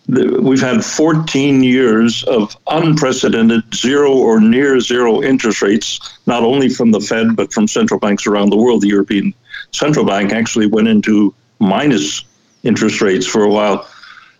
We've 0.08 0.62
had 0.62 0.86
14 0.86 1.64
years 1.64 2.24
of 2.26 2.56
unprecedented 2.68 3.64
zero 3.74 4.14
or 4.14 4.40
near 4.40 4.80
zero 4.80 5.24
interest 5.24 5.64
rates, 5.64 6.00
not 6.28 6.44
only 6.44 6.70
from 6.70 6.92
the 6.92 7.00
Fed, 7.00 7.36
but 7.36 7.52
from 7.52 7.68
central 7.68 8.00
banks 8.00 8.28
around 8.28 8.52
the 8.52 8.58
world. 8.58 8.82
The 8.84 8.90
European 8.90 9.34
Central 9.72 10.06
Bank 10.06 10.32
actually 10.32 10.68
went 10.68 10.88
into 10.88 11.34
minus 11.60 12.24
interest 12.64 13.02
rates 13.02 13.26
for 13.26 13.44
a 13.44 13.50
while. 13.50 13.88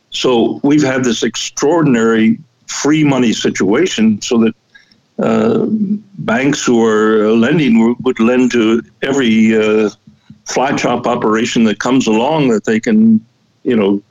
So 0.10 0.60
we've 0.64 0.84
had 0.84 1.04
this 1.04 1.24
extraordinary 1.24 2.40
free 2.68 3.04
money 3.04 3.34
situation 3.34 4.22
so 4.22 4.38
that 4.40 4.56
uh, 5.20 5.66
banks 6.20 6.66
who 6.66 6.84
are 6.86 7.32
lending 7.32 7.96
would 8.02 8.20
lend 8.20 8.52
to 8.52 8.84
every 9.02 9.56
uh, 9.58 9.90
fly 10.46 10.76
chop 10.76 11.08
operation 11.08 11.64
that 11.66 11.80
comes 11.80 12.08
along 12.08 12.50
that 12.50 12.66
they 12.66 12.80
can, 12.80 13.24
you 13.64 13.76
know, 13.76 14.02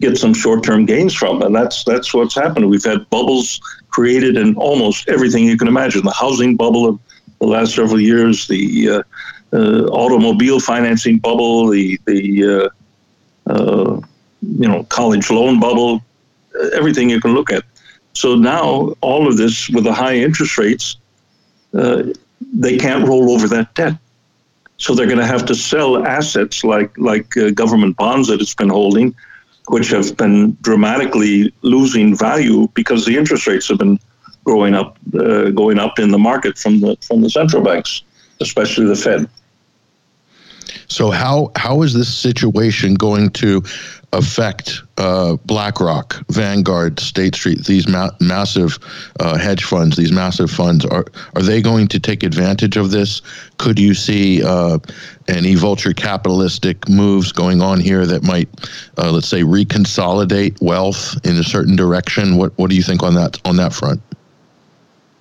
get 0.00 0.16
some 0.18 0.34
short-term 0.34 0.84
gains 0.86 1.14
from, 1.14 1.42
and 1.42 1.54
that's 1.54 1.84
that's 1.84 2.12
what's 2.12 2.34
happened. 2.34 2.68
We've 2.68 2.84
had 2.84 3.08
bubbles 3.10 3.60
created 3.88 4.36
in 4.36 4.54
almost 4.56 5.08
everything 5.08 5.44
you 5.44 5.56
can 5.56 5.68
imagine. 5.68 6.04
The 6.04 6.12
housing 6.12 6.56
bubble 6.56 6.86
of 6.86 6.98
the 7.40 7.46
last 7.46 7.74
several 7.74 8.00
years, 8.00 8.46
the 8.46 8.90
uh, 8.90 9.02
automobile 9.58 10.60
financing 10.60 11.18
bubble, 11.18 11.68
the 11.68 11.98
the 12.06 12.70
uh, 13.46 13.50
uh, 13.50 14.00
you 14.40 14.68
know 14.68 14.84
college 14.84 15.30
loan 15.30 15.60
bubble, 15.60 16.02
everything 16.72 17.10
you 17.10 17.20
can 17.20 17.34
look 17.34 17.52
at. 17.52 17.64
So 18.12 18.34
now 18.34 18.94
all 19.00 19.28
of 19.28 19.36
this 19.36 19.68
with 19.70 19.84
the 19.84 19.92
high 19.92 20.16
interest 20.16 20.58
rates, 20.58 20.96
uh, 21.74 22.04
they 22.52 22.76
can't 22.76 23.06
roll 23.06 23.30
over 23.32 23.48
that 23.48 23.74
debt. 23.74 23.94
So 24.78 24.94
they're 24.94 25.06
going 25.06 25.18
to 25.18 25.26
have 25.26 25.44
to 25.46 25.54
sell 25.54 26.06
assets 26.06 26.64
like 26.64 26.96
like 26.96 27.36
uh, 27.36 27.50
government 27.50 27.96
bonds 27.96 28.28
that 28.28 28.40
it's 28.40 28.54
been 28.54 28.70
holding, 28.70 29.14
which 29.68 29.88
have 29.90 30.16
been 30.16 30.56
dramatically 30.62 31.52
losing 31.62 32.16
value 32.16 32.68
because 32.74 33.04
the 33.04 33.16
interest 33.16 33.46
rates 33.46 33.68
have 33.68 33.78
been 33.78 33.98
growing 34.44 34.74
up, 34.74 34.96
uh, 35.14 35.50
going 35.50 35.78
up 35.78 35.98
in 35.98 36.10
the 36.10 36.18
market 36.18 36.56
from 36.56 36.80
the 36.80 36.96
from 37.06 37.20
the 37.20 37.30
central 37.30 37.62
banks, 37.62 38.02
especially 38.40 38.86
the 38.86 38.96
Fed. 38.96 39.28
So 40.90 41.12
how 41.12 41.52
how 41.54 41.82
is 41.82 41.94
this 41.94 42.12
situation 42.12 42.94
going 42.94 43.30
to 43.30 43.62
affect 44.12 44.82
uh, 44.98 45.36
BlackRock, 45.44 46.16
Vanguard, 46.32 46.98
State 46.98 47.36
Street, 47.36 47.64
these 47.64 47.86
ma- 47.86 48.10
massive 48.18 48.76
uh, 49.20 49.38
hedge 49.38 49.62
funds, 49.62 49.96
these 49.96 50.10
massive 50.10 50.50
funds? 50.50 50.84
Are 50.84 51.04
are 51.36 51.42
they 51.42 51.62
going 51.62 51.86
to 51.88 52.00
take 52.00 52.24
advantage 52.24 52.76
of 52.76 52.90
this? 52.90 53.22
Could 53.58 53.78
you 53.78 53.94
see 53.94 54.42
uh, 54.42 54.80
any 55.28 55.54
vulture 55.54 55.92
capitalistic 55.92 56.88
moves 56.88 57.30
going 57.30 57.62
on 57.62 57.78
here 57.78 58.04
that 58.04 58.24
might, 58.24 58.48
uh, 58.98 59.12
let's 59.12 59.28
say, 59.28 59.42
reconsolidate 59.42 60.60
wealth 60.60 61.24
in 61.24 61.36
a 61.36 61.44
certain 61.44 61.76
direction? 61.76 62.36
What 62.36 62.52
what 62.58 62.68
do 62.68 62.74
you 62.74 62.82
think 62.82 63.04
on 63.04 63.14
that 63.14 63.38
on 63.44 63.54
that 63.56 63.72
front? 63.72 64.02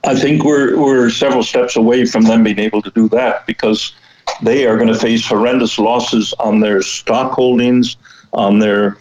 I 0.04 0.16
think 0.16 0.44
we're 0.44 0.80
we're 0.80 1.12
several 1.12 1.44
steps 1.44 1.76
away 1.76 2.08
from 2.08 2.24
them 2.24 2.44
being 2.44 2.58
able 2.58 2.82
to 2.82 2.90
do 2.90 3.08
that 3.10 3.46
because 3.46 3.94
they 4.41 4.65
are 4.65 4.75
going 4.77 4.88
to 4.88 5.00
face 5.00 5.25
horrendous 5.25 5.77
losses 5.79 6.33
on 6.39 6.59
their 6.59 6.81
stock 6.81 7.31
holdings, 7.33 7.98
on 8.33 8.59
their 8.59 8.98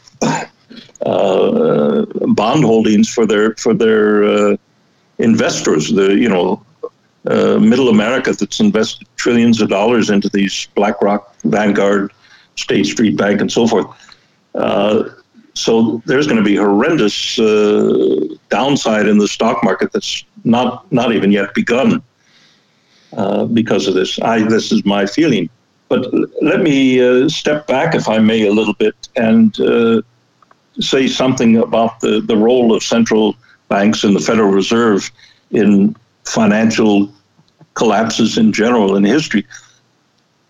uh, 1.03 2.05
bond 2.29 2.65
holdings 2.65 3.09
for 3.09 3.27
their 3.27 3.55
for 3.55 3.75
their 3.75 4.25
uh, 4.25 4.57
investors. 5.19 5.91
The 5.91 6.17
you 6.17 6.29
know 6.29 6.65
uh, 7.27 7.59
middle 7.59 7.89
America 7.89 8.33
that's 8.33 8.61
invested 8.61 9.07
trillions 9.17 9.61
of 9.61 9.69
dollars 9.69 10.11
into 10.11 10.29
these 10.29 10.67
BlackRock, 10.75 11.35
Vanguard, 11.45 12.13
State 12.57 12.87
Street 12.87 13.17
Bank, 13.17 13.41
and 13.41 13.51
so 13.51 13.67
forth. 13.67 13.87
Uh, 14.55 15.11
so 15.55 16.01
there's 16.07 16.27
going 16.27 16.39
to 16.39 16.45
be 16.45 16.57
horrendous 16.57 17.39
uh, 17.39 18.21
downside 18.49 19.09
in 19.09 19.19
the 19.19 19.27
stock 19.27 19.63
market 19.65 19.93
that's 19.93 20.25
not 20.45 20.91
not 20.93 21.13
even 21.13 21.33
yet 21.33 21.53
begun. 21.55 22.03
Uh, 23.17 23.47
because 23.47 23.87
of 23.87 23.95
this. 23.95 24.21
I 24.21 24.43
this 24.43 24.71
is 24.71 24.85
my 24.85 25.07
feeling. 25.07 25.49
But 25.89 26.13
let 26.43 26.61
me 26.61 27.01
uh, 27.01 27.31
step 27.31 27.67
back, 27.67 27.95
if 27.95 28.07
I 28.07 28.19
may, 28.19 28.47
a 28.47 28.53
little 28.53 28.75
bit 28.75 28.95
and 29.17 29.59
uh, 29.61 30.03
say 30.79 31.09
something 31.09 31.57
about 31.57 32.01
the, 32.01 32.21
the 32.21 32.37
role 32.37 32.75
of 32.75 32.83
central 32.83 33.35
banks 33.69 34.05
and 34.05 34.15
the 34.15 34.21
Federal 34.21 34.51
Reserve 34.51 35.11
in 35.53 35.97
financial 36.25 37.11
collapses 37.73 38.37
in 38.37 38.53
general 38.53 38.95
in 38.95 39.05
history 39.05 39.47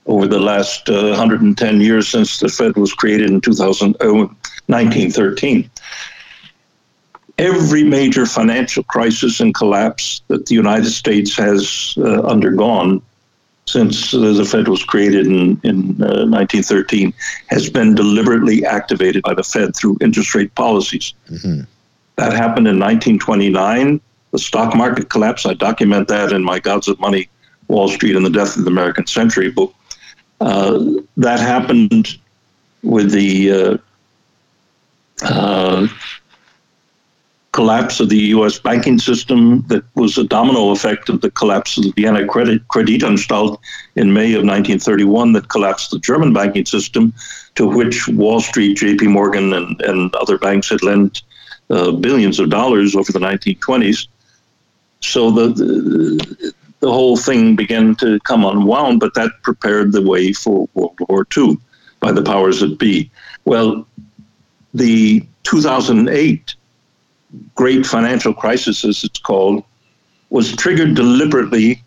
over 0.07 0.27
the 0.27 0.41
last 0.41 0.89
uh, 0.89 1.11
110 1.11 1.81
years 1.81 2.09
since 2.09 2.41
the 2.41 2.49
Fed 2.49 2.77
was 2.77 2.93
created 2.93 3.31
in 3.31 3.41
2000, 3.41 3.95
1913 4.01 5.71
every 7.39 7.85
major 7.85 8.27
financial 8.27 8.83
crisis 8.85 9.41
and 9.41 9.55
collapse 9.55 10.23
that 10.29 10.47
the 10.47 10.55
United 10.55 10.91
States 10.91 11.37
has 11.37 11.95
uh, 11.99 12.23
undergone 12.23 13.01
since 13.67 14.15
uh, 14.15 14.33
the 14.33 14.45
Fed 14.45 14.67
was 14.67 14.83
created 14.83 15.27
in, 15.27 15.61
in 15.63 16.03
uh, 16.03 16.25
1913 16.25 17.13
has 17.49 17.69
been 17.69 17.95
deliberately 17.95 18.65
activated 18.65 19.23
by 19.23 19.35
the 19.35 19.45
Fed 19.45 19.77
through 19.77 19.99
interest 20.01 20.35
rate 20.35 20.55
policies. 20.55 21.13
Mm-hmm. 21.31 21.61
That 22.17 22.33
happened 22.33 22.67
in 22.67 22.79
1929, 22.79 24.01
the 24.33 24.39
stock 24.39 24.75
market 24.75 25.11
collapse. 25.11 25.47
I 25.47 25.55
document 25.55 26.09
that 26.09 26.33
in 26.33 26.43
my 26.43 26.59
Gods 26.59 26.89
of 26.89 26.99
Money, 26.99 27.29
Wall 27.69 27.89
Street 27.89 28.17
and 28.17 28.25
the 28.25 28.31
Death 28.31 28.57
of 28.57 28.65
the 28.65 28.71
American 28.71 29.07
Century 29.07 29.51
book. 29.51 29.75
Uh, 30.41 30.85
that 31.17 31.39
happened 31.39 32.19
with 32.83 33.11
the 33.13 33.53
uh, 33.53 33.77
uh, 35.23 35.87
collapse 37.53 37.99
of 38.01 38.09
the 38.09 38.19
U.S. 38.37 38.59
banking 38.59 38.99
system 38.99 39.63
that 39.69 39.83
was 39.95 40.19
a 40.19 40.25
domino 40.25 40.71
effect 40.71 41.09
of 41.09 41.21
the 41.23 41.31
collapse 41.31 41.77
of 41.77 41.85
the 41.85 41.93
Vienna 41.93 42.27
Credit 42.27 42.67
Kreditanstalt 42.69 43.59
in 43.97 44.13
May 44.13 44.33
of 44.35 44.45
1931 44.45 45.33
that 45.33 45.49
collapsed 45.49 45.91
the 45.91 45.99
German 45.99 46.33
banking 46.33 46.67
system, 46.67 47.13
to 47.55 47.67
which 47.67 48.07
Wall 48.09 48.41
Street, 48.41 48.77
J.P. 48.77 49.09
Morgan, 49.09 49.53
and, 49.53 49.81
and 49.83 50.15
other 50.15 50.39
banks 50.39 50.69
had 50.69 50.83
lent 50.83 51.23
uh, 51.71 51.93
billions 51.93 52.39
of 52.39 52.51
dollars 52.51 52.95
over 52.95 53.13
the 53.13 53.19
1920s. 53.19 54.09
So 55.01 55.31
the, 55.31 55.49
the 55.49 56.53
the 56.81 56.93
whole 56.93 57.17
thing 57.17 57.57
began 57.57 57.95
to 57.97 58.21
come 58.21 58.45
unwound, 58.45 59.01
but 59.01 59.15
that 59.15 59.31
prepared 59.43 59.93
the 59.93 60.03
way 60.03 60.33
for 60.33 60.69
World 60.75 60.99
War 61.09 61.27
II 61.37 61.59
by 62.01 62.13
the 62.13 62.23
powers 62.23 62.61
that 62.61 62.79
be. 62.79 63.11
Well, 63.45 63.87
the 64.75 65.27
2008 65.43 66.55
great 67.55 67.87
financial 67.87 68.33
crisis, 68.33 68.85
as 68.85 69.05
it's 69.05 69.19
called, 69.19 69.65
was 70.31 70.55
triggered 70.57 70.95
deliberately 70.95 71.83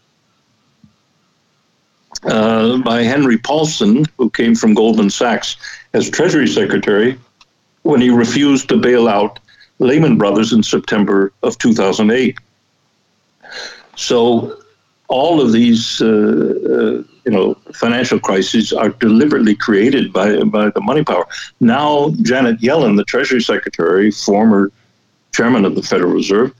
uh, 2.23 2.77
by 2.77 3.01
Henry 3.01 3.37
Paulson, 3.37 4.05
who 4.17 4.29
came 4.29 4.55
from 4.55 4.73
Goldman 4.73 5.09
Sachs 5.09 5.57
as 5.93 6.09
Treasury 6.09 6.47
Secretary, 6.47 7.19
when 7.83 8.01
he 8.01 8.09
refused 8.09 8.69
to 8.69 8.77
bail 8.77 9.07
out 9.07 9.39
Lehman 9.79 10.17
Brothers 10.17 10.53
in 10.53 10.61
September 10.61 11.33
of 11.41 11.57
2008. 11.57 12.37
So, 13.95 14.57
all 15.07 15.41
of 15.41 15.51
these, 15.51 16.01
uh, 16.01 16.05
uh, 16.05 17.03
you 17.25 17.31
know, 17.31 17.55
financial 17.73 18.19
crises 18.19 18.71
are 18.71 18.89
deliberately 18.89 19.55
created 19.55 20.13
by 20.13 20.41
by 20.43 20.69
the 20.69 20.79
money 20.79 21.03
power. 21.03 21.25
Now, 21.59 22.11
Janet 22.21 22.61
Yellen, 22.61 22.95
the 22.95 23.03
Treasury 23.03 23.41
Secretary, 23.41 24.11
former 24.11 24.71
chairman 25.31 25.65
of 25.65 25.75
the 25.75 25.83
Federal 25.83 26.13
Reserve, 26.13 26.53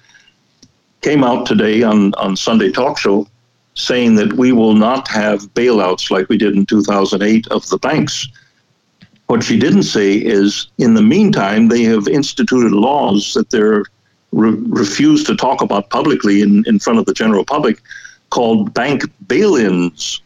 came 1.01 1.24
out 1.24 1.46
today 1.46 1.84
on, 1.84 2.13
on 2.16 2.36
Sunday 2.36 2.72
Talk 2.72 2.98
Show 2.98 3.28
saying 3.74 4.16
that 4.16 4.34
we 4.34 4.51
will 4.51 4.74
not 4.74 5.08
have 5.08 5.42
bailouts 5.54 6.12
like 6.12 6.30
we 6.30 6.38
did 6.38 6.56
in 6.56 6.66
2008 6.66 7.48
of 7.48 7.68
the 7.70 7.78
banks. 7.78 8.28
What 9.28 9.44
she 9.44 9.58
didn't 9.58 9.84
say 9.84 10.13
is, 10.13 10.68
in 10.78 10.94
the 10.94 11.01
meantime, 11.01 11.70
they 11.70 11.84
have 11.84 12.08
instituted 12.08 12.74
laws 12.74 13.34
that 13.34 13.50
they're 13.50 13.84
re- 14.32 14.58
refused 14.68 15.25
to 15.28 15.36
talk 15.36 15.62
about 15.62 15.90
publicly 15.90 16.42
in, 16.42 16.63
in 16.68 16.80
front 16.80 17.00
of 17.00 17.06
the 17.06 17.13
general 17.13 17.46
public 17.46 17.82
called 18.30 18.74
bank 18.74 19.04
bail 19.28 19.56
ins. 19.56 20.22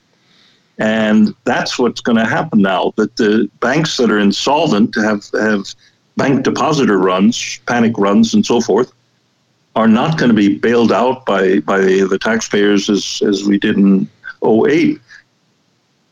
And 0.78 1.34
that's 1.46 1.78
what's 1.80 2.02
going 2.02 2.18
to 2.18 2.26
happen 2.26 2.62
now 2.62 2.94
that 2.98 3.16
the 3.16 3.50
banks 3.60 3.96
that 3.98 4.12
are 4.12 4.20
insolvent 4.20 4.96
have, 4.96 5.24
have 5.34 5.74
bank 6.18 6.44
depositor 6.44 6.98
runs, 6.98 7.60
panic 7.68 7.98
runs, 7.98 8.34
and 8.34 8.46
so 8.46 8.62
forth, 8.62 8.92
are 9.76 9.88
not 9.88 10.18
going 10.18 10.30
to 10.30 10.36
be 10.36 10.58
bailed 10.58 10.92
out 10.92 11.26
by, 11.26 11.60
by 11.60 11.80
the 11.80 12.18
taxpayers 12.22 12.90
as, 12.90 13.22
as 13.28 13.44
we 13.44 13.60
did 13.60 13.78
in 13.78 14.10
08. 14.44 15.00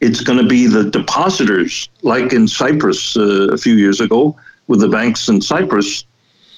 It's 0.01 0.19
going 0.19 0.39
to 0.39 0.48
be 0.48 0.67
the 0.67 0.89
depositors, 0.89 1.88
like 2.01 2.33
in 2.33 2.48
Cyprus 2.48 3.15
uh, 3.15 3.48
a 3.53 3.57
few 3.57 3.75
years 3.75 4.01
ago 4.01 4.36
with 4.67 4.81
the 4.81 4.89
banks 4.89 5.29
in 5.29 5.41
Cyprus, 5.41 6.03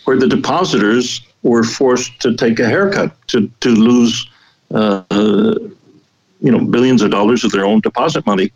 where 0.06 0.18
the 0.18 0.28
depositors 0.28 1.22
were 1.44 1.64
forced 1.64 2.20
to 2.22 2.36
take 2.36 2.60
a 2.60 2.66
haircut 2.66 3.16
to, 3.28 3.48
to 3.60 3.70
lose 3.70 4.28
uh, 4.74 5.04
you 5.12 6.52
know 6.52 6.60
billions 6.60 7.04
of 7.04 7.12
dollars 7.12 7.44
of 7.44 7.52
their 7.52 7.66
own 7.66 7.82
deposit 7.82 8.26
money 8.26 8.52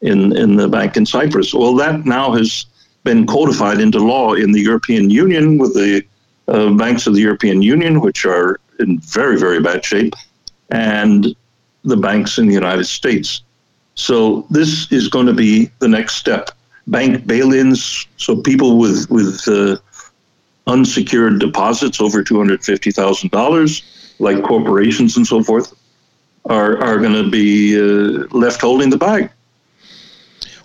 in, 0.00 0.36
in 0.36 0.56
the 0.56 0.68
bank 0.68 0.96
in 0.96 1.04
Cyprus. 1.04 1.52
Well, 1.52 1.74
that 1.76 2.06
now 2.06 2.32
has 2.32 2.66
been 3.04 3.26
codified 3.26 3.80
into 3.80 3.98
law 3.98 4.34
in 4.34 4.52
the 4.52 4.60
European 4.60 5.10
Union 5.10 5.58
with 5.58 5.74
the 5.74 6.04
uh, 6.48 6.70
banks 6.74 7.06
of 7.06 7.14
the 7.14 7.20
European 7.20 7.62
Union, 7.62 8.00
which 8.00 8.24
are 8.24 8.58
in 8.78 8.98
very, 8.98 9.38
very 9.38 9.60
bad 9.60 9.84
shape, 9.84 10.14
and 10.70 11.34
the 11.84 11.96
banks 11.96 12.38
in 12.38 12.46
the 12.46 12.54
United 12.54 12.84
States. 12.84 13.42
So 13.94 14.46
this 14.50 14.90
is 14.92 15.08
going 15.08 15.26
to 15.26 15.32
be 15.32 15.70
the 15.78 15.88
next 15.88 16.14
step. 16.16 16.50
Bank 16.86 17.26
bail-ins, 17.26 18.06
so 18.16 18.36
people 18.36 18.78
with 18.78 19.08
with 19.10 19.46
uh, 19.46 19.76
unsecured 20.66 21.38
deposits 21.38 22.00
over 22.00 22.22
two 22.22 22.38
hundred 22.38 22.64
fifty 22.64 22.90
thousand 22.90 23.30
dollars, 23.30 23.82
like 24.18 24.42
corporations 24.42 25.16
and 25.16 25.26
so 25.26 25.42
forth, 25.42 25.72
are 26.46 26.82
are 26.82 26.98
going 26.98 27.12
to 27.12 27.30
be 27.30 27.76
uh, 27.78 28.26
left 28.36 28.60
holding 28.60 28.90
the 28.90 28.96
bag. 28.96 29.30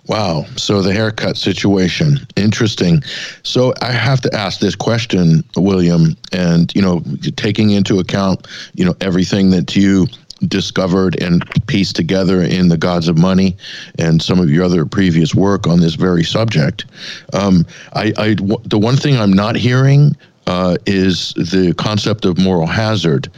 Wow. 0.08 0.44
So 0.56 0.82
the 0.82 0.92
haircut 0.92 1.36
situation, 1.36 2.18
interesting. 2.36 3.02
So 3.42 3.74
I 3.82 3.90
have 3.90 4.20
to 4.20 4.34
ask 4.34 4.60
this 4.60 4.76
question, 4.76 5.42
William, 5.56 6.16
and 6.32 6.72
you 6.74 6.82
know, 6.82 7.02
taking 7.36 7.70
into 7.70 7.98
account, 7.98 8.46
you 8.74 8.84
know, 8.84 8.94
everything 9.00 9.50
that 9.50 9.74
you 9.74 10.06
discovered 10.46 11.20
and 11.20 11.44
pieced 11.66 11.96
together 11.96 12.42
in 12.42 12.68
the 12.68 12.76
Gods 12.76 13.08
of 13.08 13.18
Money 13.18 13.56
and 13.98 14.20
some 14.20 14.38
of 14.38 14.50
your 14.50 14.64
other 14.64 14.84
previous 14.84 15.34
work 15.34 15.66
on 15.66 15.80
this 15.80 15.94
very 15.94 16.24
subject. 16.24 16.84
Um, 17.32 17.66
I, 17.94 18.12
I, 18.18 18.34
the 18.64 18.78
one 18.78 18.96
thing 18.96 19.16
I'm 19.16 19.32
not 19.32 19.56
hearing 19.56 20.14
uh, 20.46 20.76
is 20.86 21.32
the 21.34 21.74
concept 21.76 22.24
of 22.24 22.38
moral 22.38 22.66
hazard. 22.66 23.28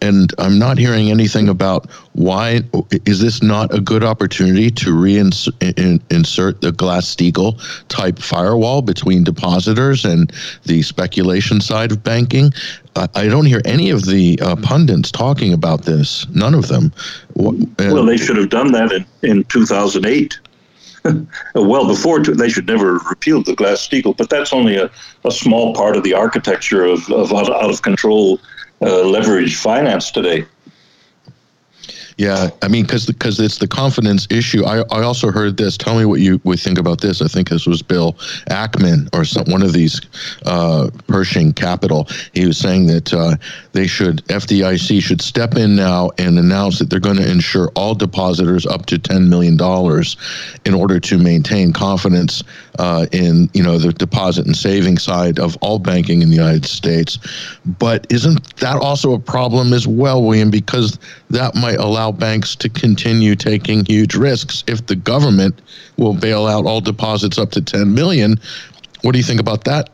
And 0.00 0.32
I'm 0.38 0.58
not 0.58 0.78
hearing 0.78 1.10
anything 1.10 1.48
about 1.48 1.90
why 2.12 2.62
is 3.04 3.20
this 3.20 3.42
not 3.42 3.72
a 3.72 3.80
good 3.80 4.04
opportunity 4.04 4.70
to 4.70 4.90
reinsert 4.90 6.60
the 6.60 6.72
Glass-Steagall 6.72 7.88
type 7.88 8.18
firewall 8.18 8.82
between 8.82 9.24
depositors 9.24 10.04
and 10.04 10.32
the 10.64 10.82
speculation 10.82 11.60
side 11.60 11.92
of 11.92 12.02
banking? 12.02 12.52
I 13.14 13.28
don't 13.28 13.46
hear 13.46 13.62
any 13.64 13.90
of 13.90 14.06
the 14.06 14.38
uh, 14.42 14.56
pundits 14.56 15.12
talking 15.12 15.52
about 15.52 15.82
this. 15.82 16.28
None 16.30 16.54
of 16.54 16.66
them. 16.66 16.92
Well, 17.34 17.52
they 18.04 18.16
should 18.16 18.36
have 18.36 18.50
done 18.50 18.72
that 18.72 18.90
in, 18.90 19.06
in 19.22 19.44
2008. 19.44 20.38
well 21.54 21.86
before 21.86 22.20
they 22.20 22.48
should 22.48 22.66
never 22.66 22.94
repeal 23.08 23.42
the 23.42 23.54
Glass-Steagall, 23.54 24.16
but 24.16 24.30
that's 24.30 24.52
only 24.52 24.76
a, 24.76 24.90
a 25.24 25.30
small 25.30 25.74
part 25.74 25.96
of 25.96 26.02
the 26.02 26.14
architecture 26.14 26.84
of, 26.84 27.10
of 27.10 27.32
out, 27.32 27.50
of 27.50 27.82
control 27.82 28.40
uh, 28.82 29.04
finance 29.54 30.10
today. 30.10 30.46
Yeah, 32.18 32.50
I 32.62 32.68
mean, 32.68 32.84
because 32.84 33.06
because 33.06 33.38
it's 33.38 33.58
the 33.58 33.68
confidence 33.68 34.26
issue. 34.28 34.64
I, 34.64 34.78
I 34.90 35.02
also 35.04 35.30
heard 35.30 35.56
this. 35.56 35.76
Tell 35.76 35.96
me 35.96 36.04
what 36.04 36.18
you 36.18 36.40
would 36.42 36.58
think 36.58 36.76
about 36.76 37.00
this. 37.00 37.22
I 37.22 37.28
think 37.28 37.48
this 37.48 37.64
was 37.64 37.80
Bill 37.80 38.14
Ackman 38.50 39.08
or 39.14 39.24
some 39.24 39.44
one 39.46 39.62
of 39.62 39.72
these 39.72 40.00
uh, 40.44 40.90
Pershing 41.06 41.52
Capital. 41.52 42.08
He 42.34 42.44
was 42.44 42.58
saying 42.58 42.88
that 42.88 43.14
uh, 43.14 43.36
they 43.70 43.86
should 43.86 44.24
FDIC 44.24 45.00
should 45.00 45.22
step 45.22 45.54
in 45.54 45.76
now 45.76 46.10
and 46.18 46.40
announce 46.40 46.80
that 46.80 46.90
they're 46.90 46.98
going 46.98 47.18
to 47.18 47.30
insure 47.30 47.68
all 47.76 47.94
depositors 47.94 48.66
up 48.66 48.86
to 48.86 48.98
ten 48.98 49.28
million 49.28 49.56
dollars 49.56 50.16
in 50.64 50.74
order 50.74 50.98
to 50.98 51.18
maintain 51.18 51.72
confidence 51.72 52.42
uh, 52.78 53.06
in 53.12 53.50
you 53.54 53.62
know 53.62 53.78
the 53.78 53.92
deposit 53.92 54.46
and 54.46 54.56
saving 54.56 54.98
side 54.98 55.38
of 55.38 55.56
all 55.60 55.78
banking 55.78 56.22
in 56.22 56.30
the 56.30 56.36
United 56.36 56.64
States. 56.64 57.18
But 57.78 58.06
isn't 58.10 58.56
that 58.56 58.76
also 58.76 59.12
a 59.12 59.18
problem 59.18 59.72
as 59.72 59.86
well, 59.86 60.22
William? 60.22 60.50
Because 60.50 60.98
that 61.30 61.54
might 61.54 61.78
allow 61.78 62.12
banks 62.12 62.54
to 62.56 62.68
continue 62.68 63.34
taking 63.34 63.84
huge 63.84 64.14
risks 64.14 64.64
if 64.66 64.86
the 64.86 64.96
government 64.96 65.60
will 65.96 66.14
bail 66.14 66.46
out 66.46 66.66
all 66.66 66.80
deposits 66.80 67.38
up 67.38 67.50
to 67.52 67.60
10 67.60 67.94
million. 67.94 68.40
What 69.02 69.12
do 69.12 69.18
you 69.18 69.24
think 69.24 69.40
about 69.40 69.64
that 69.64 69.90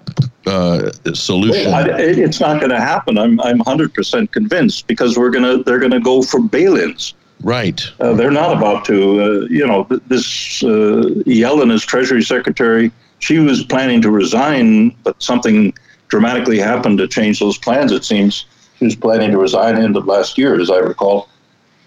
uh, 0.47 0.91
solution? 1.15 1.73
Well, 1.73 1.91
I, 1.91 2.01
it's 2.01 2.41
not 2.41 2.59
going 2.61 2.71
to 2.71 2.81
happen. 2.81 3.19
I'm 3.19 3.41
I'm 3.41 3.59
100% 3.59 4.31
convinced 4.31 4.87
because 4.87 5.19
we're 5.19 5.31
gonna 5.31 5.63
they're 5.63 5.79
to 5.79 6.01
go 6.01 6.23
for 6.23 6.41
bail-ins. 6.41 7.15
Right. 7.43 7.83
Uh, 8.01 8.15
they're 8.15 8.31
not 8.31 8.57
about 8.57 8.85
to. 8.87 9.21
Uh, 9.21 9.47
you 9.51 9.67
know, 9.67 9.85
this 10.09 10.63
uh, 10.63 11.11
Yellen 11.27 11.73
as 11.73 11.85
Treasury 11.85 12.23
Secretary. 12.23 12.91
She 13.19 13.39
was 13.39 13.65
planning 13.65 14.03
to 14.03 14.11
resign, 14.11 14.95
but 15.03 15.23
something 15.23 15.73
dramatically 16.09 16.59
happened 16.59 16.99
to 16.99 17.09
change 17.09 17.41
those 17.41 17.59
plans. 17.59 17.93
It 17.93 18.05
seems 18.05 18.45
she 18.79 18.85
was 18.85 18.97
planning 18.97 19.31
to 19.31 19.39
resign 19.39 19.77
end 19.77 19.97
of 19.97 20.07
last 20.07 20.37
year, 20.37 20.61
as 20.61 20.71
I 20.71 20.79
recall 20.79 21.29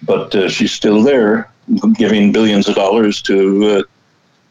but 0.04 0.34
uh, 0.36 0.50
she's 0.50 0.72
still 0.72 1.02
there, 1.02 1.50
giving 1.96 2.32
billions 2.32 2.68
of 2.68 2.76
dollars 2.76 3.22
to 3.24 3.66
uh, 3.66 3.84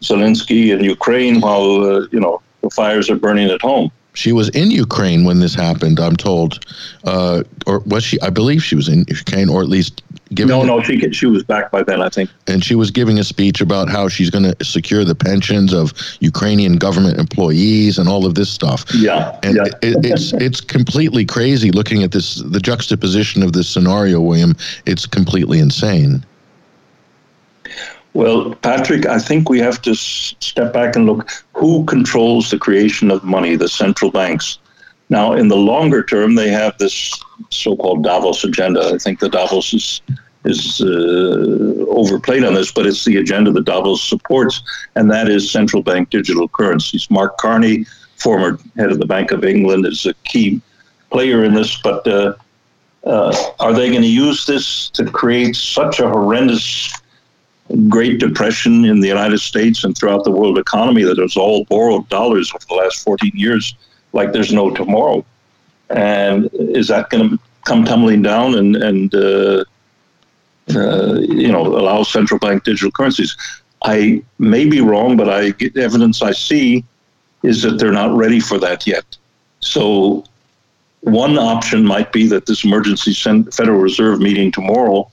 Zelensky 0.02 0.72
and 0.74 0.84
Ukraine 0.84 1.40
while 1.40 2.06
you 2.12 2.20
know 2.20 2.42
the 2.62 2.70
fires 2.70 3.08
are 3.10 3.16
burning 3.16 3.48
at 3.48 3.62
home. 3.62 3.90
She 4.16 4.32
was 4.32 4.48
in 4.50 4.70
Ukraine 4.70 5.24
when 5.24 5.40
this 5.40 5.54
happened. 5.54 6.00
I'm 6.00 6.16
told, 6.16 6.64
uh, 7.04 7.42
or 7.66 7.80
was 7.80 8.02
she? 8.02 8.18
I 8.22 8.30
believe 8.30 8.64
she 8.64 8.74
was 8.74 8.88
in 8.88 9.04
Ukraine, 9.08 9.50
or 9.50 9.60
at 9.60 9.68
least 9.68 10.02
giving. 10.32 10.48
No, 10.48 10.62
no, 10.62 10.82
she 10.82 11.12
she 11.12 11.26
was 11.26 11.42
back 11.44 11.70
by 11.70 11.82
then, 11.82 12.00
I 12.00 12.08
think. 12.08 12.30
And 12.46 12.64
she 12.64 12.74
was 12.74 12.90
giving 12.90 13.18
a 13.18 13.24
speech 13.24 13.60
about 13.60 13.90
how 13.90 14.08
she's 14.08 14.30
going 14.30 14.44
to 14.50 14.64
secure 14.64 15.04
the 15.04 15.14
pensions 15.14 15.74
of 15.74 15.92
Ukrainian 16.20 16.76
government 16.76 17.18
employees 17.18 17.98
and 17.98 18.08
all 18.08 18.24
of 18.24 18.36
this 18.36 18.48
stuff. 18.50 18.86
Yeah, 18.94 19.38
and 19.42 19.56
yeah. 19.56 19.64
It, 19.82 20.06
it's 20.06 20.32
it's 20.32 20.62
completely 20.62 21.26
crazy 21.26 21.70
looking 21.70 22.02
at 22.02 22.12
this 22.12 22.36
the 22.36 22.60
juxtaposition 22.60 23.42
of 23.42 23.52
this 23.52 23.68
scenario, 23.68 24.18
William. 24.22 24.56
It's 24.86 25.04
completely 25.04 25.58
insane. 25.58 26.24
Well, 28.16 28.54
Patrick, 28.54 29.04
I 29.04 29.18
think 29.18 29.50
we 29.50 29.58
have 29.58 29.82
to 29.82 29.94
step 29.94 30.72
back 30.72 30.96
and 30.96 31.04
look 31.04 31.28
who 31.52 31.84
controls 31.84 32.48
the 32.48 32.58
creation 32.58 33.10
of 33.10 33.22
money, 33.24 33.56
the 33.56 33.68
central 33.68 34.10
banks. 34.10 34.58
Now, 35.10 35.34
in 35.34 35.48
the 35.48 35.56
longer 35.56 36.02
term, 36.02 36.34
they 36.34 36.48
have 36.48 36.78
this 36.78 37.12
so-called 37.50 38.04
Davos 38.04 38.42
agenda. 38.42 38.90
I 38.94 38.96
think 38.96 39.20
the 39.20 39.28
Davos 39.28 39.74
is 39.74 40.00
is 40.46 40.80
uh, 40.80 41.84
overplayed 41.90 42.42
on 42.42 42.54
this, 42.54 42.72
but 42.72 42.86
it's 42.86 43.04
the 43.04 43.18
agenda 43.18 43.50
that 43.50 43.66
Davos 43.66 44.02
supports, 44.02 44.62
and 44.94 45.10
that 45.10 45.28
is 45.28 45.50
central 45.50 45.82
bank 45.82 46.08
digital 46.08 46.48
currencies. 46.48 47.10
Mark 47.10 47.36
Carney, 47.36 47.84
former 48.16 48.58
head 48.78 48.90
of 48.90 48.98
the 48.98 49.04
Bank 49.04 49.30
of 49.30 49.44
England, 49.44 49.84
is 49.84 50.06
a 50.06 50.14
key 50.24 50.62
player 51.10 51.44
in 51.44 51.52
this. 51.52 51.78
But 51.82 52.06
uh, 52.06 52.32
uh, 53.04 53.36
are 53.60 53.74
they 53.74 53.90
going 53.90 54.00
to 54.00 54.08
use 54.08 54.46
this 54.46 54.88
to 54.90 55.04
create 55.04 55.54
such 55.54 56.00
a 56.00 56.08
horrendous 56.08 56.90
Great 57.88 58.20
Depression 58.20 58.84
in 58.84 59.00
the 59.00 59.08
United 59.08 59.38
States 59.38 59.82
and 59.82 59.96
throughout 59.96 60.24
the 60.24 60.30
world 60.30 60.58
economy 60.58 61.02
that 61.02 61.18
was 61.18 61.36
all 61.36 61.64
borrowed 61.64 62.08
dollars 62.08 62.52
over 62.54 62.64
the 62.68 62.74
last 62.74 63.02
14 63.02 63.32
years, 63.34 63.74
like 64.12 64.32
there's 64.32 64.52
no 64.52 64.70
tomorrow. 64.70 65.24
And 65.90 66.48
is 66.52 66.88
that 66.88 67.10
going 67.10 67.30
to 67.30 67.38
come 67.64 67.84
tumbling 67.84 68.22
down 68.22 68.54
and, 68.54 68.76
and 68.76 69.14
uh, 69.14 69.64
uh, 70.74 71.14
you 71.20 71.50
know, 71.50 71.66
allow 71.66 72.02
central 72.02 72.38
bank 72.38 72.64
digital 72.64 72.90
currencies? 72.92 73.36
I 73.82 74.22
may 74.38 74.64
be 74.68 74.80
wrong, 74.80 75.16
but 75.16 75.28
I 75.28 75.54
evidence 75.76 76.22
I 76.22 76.32
see 76.32 76.84
is 77.42 77.62
that 77.62 77.78
they're 77.78 77.92
not 77.92 78.16
ready 78.16 78.40
for 78.40 78.58
that 78.58 78.86
yet. 78.86 79.16
So 79.60 80.24
one 81.00 81.38
option 81.38 81.84
might 81.84 82.12
be 82.12 82.26
that 82.28 82.46
this 82.46 82.64
emergency 82.64 83.12
Federal 83.52 83.78
Reserve 83.78 84.20
meeting 84.20 84.50
tomorrow 84.50 85.08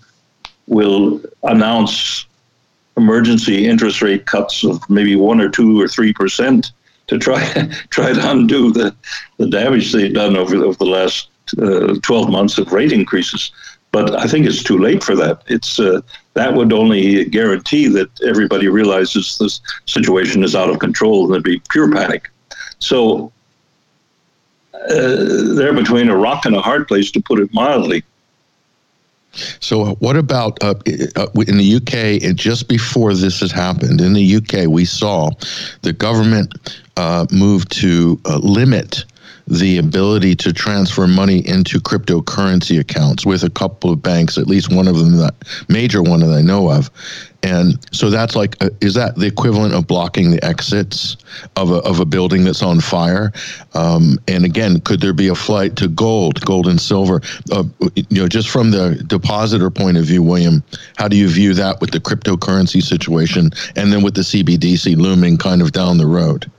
will 0.67 1.21
announce 1.43 2.25
emergency 2.97 3.65
interest 3.67 4.01
rate 4.01 4.25
cuts 4.25 4.63
of 4.63 4.87
maybe 4.89 5.15
one 5.15 5.41
or 5.41 5.49
two 5.49 5.81
or 5.81 5.87
three 5.87 6.13
percent 6.13 6.71
to 7.07 7.17
try 7.17 7.41
try 7.89 8.13
to 8.13 8.31
undo 8.31 8.71
the, 8.71 8.95
the 9.37 9.47
damage 9.47 9.91
they've 9.91 10.13
done 10.13 10.35
over, 10.35 10.55
over 10.57 10.77
the 10.77 10.85
last 10.85 11.29
uh, 11.61 11.95
12 12.01 12.29
months 12.29 12.57
of 12.57 12.71
rate 12.71 12.91
increases. 12.91 13.51
But 13.91 14.19
I 14.19 14.25
think 14.25 14.47
it's 14.47 14.63
too 14.63 14.79
late 14.79 15.03
for 15.03 15.15
that. 15.15 15.43
It's 15.47 15.79
uh, 15.79 16.01
that 16.33 16.53
would 16.55 16.73
only 16.73 17.25
guarantee 17.25 17.87
that 17.89 18.09
everybody 18.23 18.67
realizes 18.67 19.37
this 19.37 19.61
situation 19.85 20.43
is 20.43 20.55
out 20.55 20.69
of 20.69 20.79
control 20.79 21.25
and 21.25 21.33
there'd 21.33 21.43
be 21.43 21.61
pure 21.69 21.91
panic. 21.91 22.31
So 22.79 23.31
uh, 24.73 25.53
they're 25.55 25.73
between 25.73 26.09
a 26.09 26.17
rock 26.17 26.45
and 26.45 26.55
a 26.55 26.61
hard 26.61 26.87
place, 26.87 27.11
to 27.11 27.21
put 27.21 27.39
it 27.39 27.53
mildly. 27.53 28.03
So, 29.59 29.95
what 29.95 30.15
about 30.15 30.63
uh, 30.63 30.75
uh 31.15 31.27
in 31.47 31.57
the 31.57 31.75
UK? 31.77 32.23
And 32.23 32.37
just 32.37 32.67
before 32.67 33.13
this 33.13 33.39
has 33.39 33.51
happened, 33.51 33.99
in 33.99 34.13
the 34.13 34.35
UK, 34.35 34.67
we 34.69 34.85
saw 34.85 35.31
the 35.81 35.93
government 35.93 36.79
uh, 36.97 37.25
move 37.31 37.67
to 37.69 38.19
uh, 38.25 38.37
limit 38.37 39.05
the 39.47 39.77
ability 39.77 40.35
to 40.35 40.53
transfer 40.53 41.07
money 41.07 41.45
into 41.47 41.79
cryptocurrency 41.79 42.79
accounts 42.79 43.25
with 43.25 43.43
a 43.43 43.49
couple 43.49 43.91
of 43.91 44.01
banks, 44.01 44.37
at 44.37 44.47
least 44.47 44.71
one 44.71 44.87
of 44.87 44.97
them, 44.97 45.17
that 45.17 45.35
major 45.67 46.01
one 46.01 46.21
that 46.21 46.31
I 46.31 46.41
know 46.41 46.71
of. 46.71 46.89
And 47.43 47.77
so 47.91 48.09
that's 48.09 48.35
like, 48.35 48.55
uh, 48.63 48.69
is 48.79 48.93
that 48.93 49.15
the 49.15 49.27
equivalent 49.27 49.73
of 49.73 49.85
blocking 49.85 50.31
the 50.31 50.43
exits 50.43 51.17
of 51.57 51.71
a, 51.71 51.75
of 51.79 51.99
a 51.99 52.05
building 52.05 52.45
that's 52.45 52.63
on 52.63 52.79
fire? 52.79 53.33
Um, 53.73 54.17
and 54.29 54.45
again, 54.45 54.79
could 54.79 55.01
there 55.01 55.13
be 55.13 55.27
a 55.27 55.35
flight 55.35 55.75
to 55.77 55.89
gold, 55.89 56.39
gold 56.45 56.67
and 56.67 56.79
silver? 56.79 57.21
Uh, 57.51 57.65
you 57.95 58.21
know, 58.21 58.27
just 58.29 58.49
from 58.49 58.71
the 58.71 58.95
depositor 59.07 59.69
point 59.69 59.97
of 59.97 60.05
view, 60.05 60.23
William, 60.23 60.63
how 60.97 61.09
do 61.09 61.17
you 61.17 61.27
view 61.27 61.53
that 61.53 61.81
with 61.81 61.91
the 61.91 61.99
cryptocurrency 61.99 62.81
situation 62.81 63.51
and 63.75 63.91
then 63.91 64.03
with 64.03 64.15
the 64.15 64.21
CBDC 64.21 64.95
looming 64.95 65.37
kind 65.37 65.61
of 65.61 65.73
down 65.73 65.97
the 65.97 66.07
road? 66.07 66.49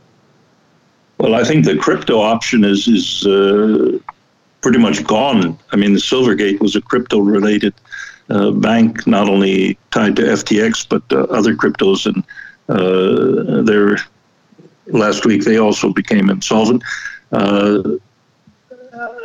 Well, 1.17 1.35
I 1.35 1.45
think 1.45 1.65
the 1.65 1.77
crypto 1.77 2.21
option 2.21 2.65
is 2.65 2.87
is 2.89 3.27
uh, 3.27 3.99
pretty 4.61 4.79
much 4.79 5.05
gone. 5.05 5.59
I 5.71 5.77
mean, 5.77 5.95
the 5.95 6.01
Silvergate 6.01 6.61
was 6.61 6.77
a 6.77 6.83
crypto-related 6.83 7.73
uh, 7.73 7.81
bank, 8.29 9.07
not 9.07 9.29
only 9.29 9.79
tied 9.91 10.17
to 10.17 10.23
FTX 10.23 10.89
but 10.89 11.03
uh, 11.13 11.25
other 11.25 11.55
cryptos, 11.55 12.07
and 12.07 12.25
uh, 12.69 14.03
last 14.87 15.27
week 15.27 15.45
they 15.45 15.59
also 15.59 15.93
became 15.93 16.31
insolvent. 16.31 16.83
Uh, 17.33 17.83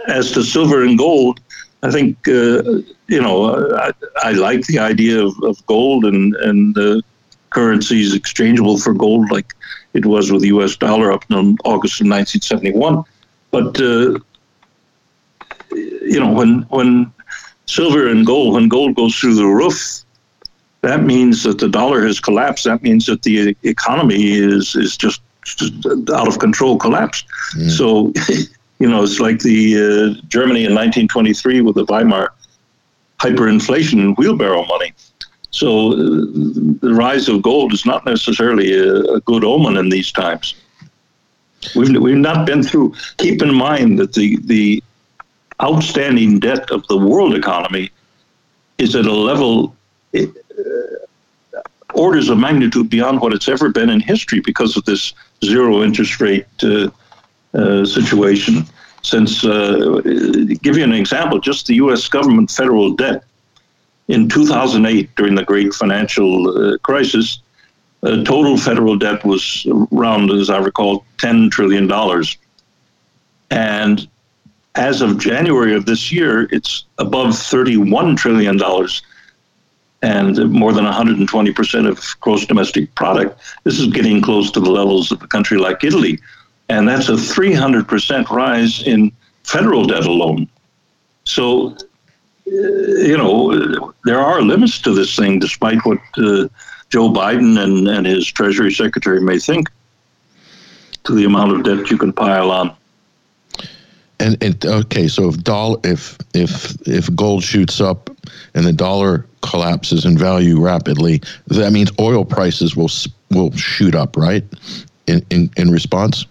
as 0.07 0.31
to 0.31 0.43
silver 0.43 0.83
and 0.83 0.97
gold, 0.97 1.39
I 1.83 1.91
think 1.91 2.27
uh, 2.27 2.63
you 3.07 3.21
know 3.21 3.75
I, 3.75 3.91
I, 4.17 4.31
like 4.31 4.65
the 4.65 4.79
idea 4.79 5.23
of, 5.23 5.33
of 5.43 5.63
gold 5.67 6.05
and 6.05 6.35
and 6.35 7.03
currencies 7.51 8.13
exchangeable 8.13 8.77
for 8.77 8.93
gold, 8.93 9.31
like 9.31 9.53
it 9.93 10.05
was 10.05 10.31
with 10.31 10.41
the 10.41 10.47
U.S. 10.49 10.75
dollar 10.75 11.11
up 11.11 11.23
until 11.29 11.55
August 11.65 12.01
of 12.01 12.07
1971. 12.07 13.03
But 13.51 13.79
uh, 13.81 14.19
you 15.71 16.19
know, 16.19 16.31
when 16.31 16.61
when 16.69 17.11
silver 17.69 18.07
and 18.07 18.25
gold, 18.25 18.55
when 18.55 18.67
gold 18.67 18.95
goes 18.95 19.15
through 19.15 19.35
the 19.35 19.45
roof, 19.45 20.03
that 20.81 21.03
means 21.03 21.43
that 21.43 21.59
the 21.59 21.69
dollar 21.69 22.05
has 22.05 22.19
collapsed. 22.19 22.65
That 22.65 22.81
means 22.81 23.05
that 23.05 23.21
the 23.23 23.55
economy 23.63 24.31
is 24.31 24.75
is 24.75 24.97
just, 24.97 25.21
out 26.13 26.27
of 26.27 26.39
control, 26.39 26.77
collapsed. 26.77 27.25
Mm. 27.55 27.69
So, 27.71 28.13
you 28.79 28.89
know, 28.89 29.03
it's 29.03 29.19
like 29.19 29.39
the 29.39 29.75
uh, 29.75 30.21
Germany 30.27 30.65
in 30.65 30.73
1923 30.73 31.61
with 31.61 31.75
the 31.75 31.85
Weimar 31.85 32.33
hyperinflation 33.19 33.99
and 33.99 34.17
wheelbarrow 34.17 34.65
money. 34.65 34.93
So, 35.51 35.93
uh, 35.93 35.97
the 36.81 36.93
rise 36.93 37.27
of 37.27 37.41
gold 37.41 37.73
is 37.73 37.85
not 37.85 38.05
necessarily 38.05 38.73
a, 38.73 39.01
a 39.17 39.21
good 39.21 39.43
omen 39.43 39.77
in 39.77 39.89
these 39.89 40.11
times. 40.11 40.55
We've, 41.75 41.99
we've 41.99 42.15
not 42.15 42.45
been 42.45 42.63
through. 42.63 42.93
Keep 43.17 43.41
in 43.41 43.53
mind 43.53 43.99
that 43.99 44.13
the 44.13 44.37
the 44.45 44.81
outstanding 45.61 46.39
debt 46.39 46.69
of 46.71 46.85
the 46.87 46.97
world 46.97 47.35
economy 47.35 47.91
is 48.77 48.95
at 48.95 49.05
a 49.05 49.13
level 49.13 49.75
uh, 50.17 50.25
orders 51.93 52.29
of 52.29 52.37
magnitude 52.37 52.89
beyond 52.89 53.19
what 53.19 53.33
it's 53.33 53.49
ever 53.49 53.69
been 53.69 53.89
in 53.89 53.99
history 53.99 54.39
because 54.39 54.77
of 54.77 54.85
this 54.85 55.13
zero 55.43 55.83
interest 55.83 56.19
rate 56.21 56.45
uh, 56.63 56.89
uh, 57.53 57.85
situation. 57.85 58.65
Since, 59.01 59.43
give 59.43 60.77
you 60.77 60.83
an 60.83 60.93
example, 60.93 61.39
just 61.39 61.67
the 61.67 61.75
U.S. 61.75 62.07
government 62.09 62.51
federal 62.51 62.93
debt 62.95 63.23
in 64.09 64.27
2008 64.27 65.15
during 65.15 65.35
the 65.35 65.43
great 65.43 65.73
financial 65.73 66.77
crisis, 66.79 67.39
total 68.01 68.57
federal 68.57 68.97
debt 68.97 69.23
was 69.23 69.65
around, 69.93 70.31
as 70.31 70.49
I 70.49 70.57
recall, 70.57 71.05
$10 71.17 71.49
trillion. 71.49 71.89
And 73.51 74.07
as 74.75 75.01
of 75.01 75.17
January 75.17 75.75
of 75.75 75.85
this 75.85 76.11
year, 76.11 76.47
it's 76.51 76.85
above 76.97 77.27
$31 77.27 78.17
trillion 78.17 78.59
and 80.01 80.51
more 80.51 80.71
than 80.71 80.85
120% 80.85 81.87
of 81.87 82.19
gross 82.21 82.45
domestic 82.45 82.93
product. 82.95 83.39
This 83.63 83.79
is 83.79 83.87
getting 83.87 84.21
close 84.21 84.51
to 84.51 84.59
the 84.59 84.69
levels 84.69 85.11
of 85.11 85.21
a 85.21 85.27
country 85.27 85.57
like 85.57 85.83
Italy. 85.83 86.19
And 86.69 86.87
that's 86.87 87.09
a 87.09 87.13
300% 87.13 88.29
rise 88.29 88.83
in 88.83 89.11
federal 89.43 89.85
debt 89.85 90.05
alone. 90.05 90.47
So, 91.25 91.71
uh, 91.71 92.51
you 92.51 93.17
know, 93.17 93.93
there 94.05 94.19
are 94.19 94.41
limits 94.41 94.79
to 94.81 94.93
this 94.93 95.15
thing, 95.15 95.39
despite 95.39 95.83
what 95.85 95.99
uh, 96.17 96.47
Joe 96.89 97.09
Biden 97.09 97.61
and, 97.61 97.87
and 97.87 98.05
his 98.05 98.27
Treasury 98.27 98.71
Secretary 98.71 99.19
may 99.19 99.39
think, 99.39 99.69
to 101.03 101.13
the 101.13 101.25
amount 101.25 101.51
of 101.53 101.63
debt 101.63 101.91
you 101.91 101.97
can 101.97 102.13
pile 102.13 102.51
on. 102.51 102.75
And, 104.19 104.41
and 104.43 104.65
okay, 104.65 105.07
so 105.07 105.29
if 105.29 105.41
dollar 105.43 105.79
if 105.83 106.17
if 106.33 106.75
if 106.87 107.15
gold 107.15 107.41
shoots 107.43 107.79
up 107.79 108.09
and 108.53 108.65
the 108.65 108.73
dollar 108.73 109.25
collapses 109.41 110.03
in 110.03 110.17
value 110.17 110.59
rapidly, 110.59 111.21
that 111.47 111.71
means 111.71 111.89
oil 111.99 112.25
prices 112.25 112.75
will 112.75 112.89
will 113.31 113.51
shoot 113.55 113.95
up, 113.95 114.17
right? 114.17 114.43
In 115.07 115.25
in, 115.29 115.49
in 115.55 115.71
response. 115.71 116.25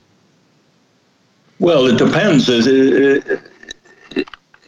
Well, 1.61 1.87
it 1.87 1.96
depends. 1.96 2.48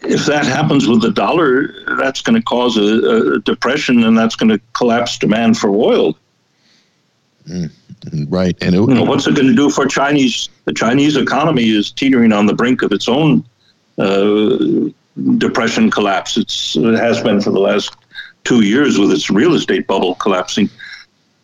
If 0.02 0.24
that 0.24 0.46
happens 0.46 0.88
with 0.88 1.02
the 1.02 1.11
dollar, 1.11 1.74
that's 1.98 2.22
going 2.22 2.37
to 2.37 2.42
cause 2.42 2.78
a, 2.78 3.35
a 3.35 3.38
depression, 3.40 4.02
and 4.02 4.16
that's 4.16 4.35
going 4.35 4.48
to 4.48 4.59
collapse 4.72 5.18
demand 5.18 5.59
for 5.59 5.68
oil. 5.68 6.16
Mm, 7.46 7.70
right, 8.28 8.56
and 8.60 8.74
it, 8.74 8.78
you 8.78 8.94
know, 8.94 9.04
what's 9.04 9.26
it 9.26 9.34
going 9.34 9.48
to 9.48 9.54
do 9.54 9.70
for 9.70 9.86
Chinese? 9.86 10.48
The 10.64 10.72
Chinese 10.72 11.16
economy 11.16 11.70
is 11.70 11.90
teetering 11.90 12.32
on 12.32 12.46
the 12.46 12.54
brink 12.54 12.82
of 12.82 12.92
its 12.92 13.08
own 13.08 13.44
uh, 13.98 14.58
depression 15.38 15.90
collapse. 15.90 16.36
It's, 16.36 16.76
it 16.76 16.98
has 16.98 17.22
been 17.22 17.40
for 17.40 17.50
the 17.50 17.60
last 17.60 17.94
two 18.44 18.62
years 18.62 18.98
with 18.98 19.12
its 19.12 19.30
real 19.30 19.54
estate 19.54 19.86
bubble 19.86 20.14
collapsing. 20.16 20.70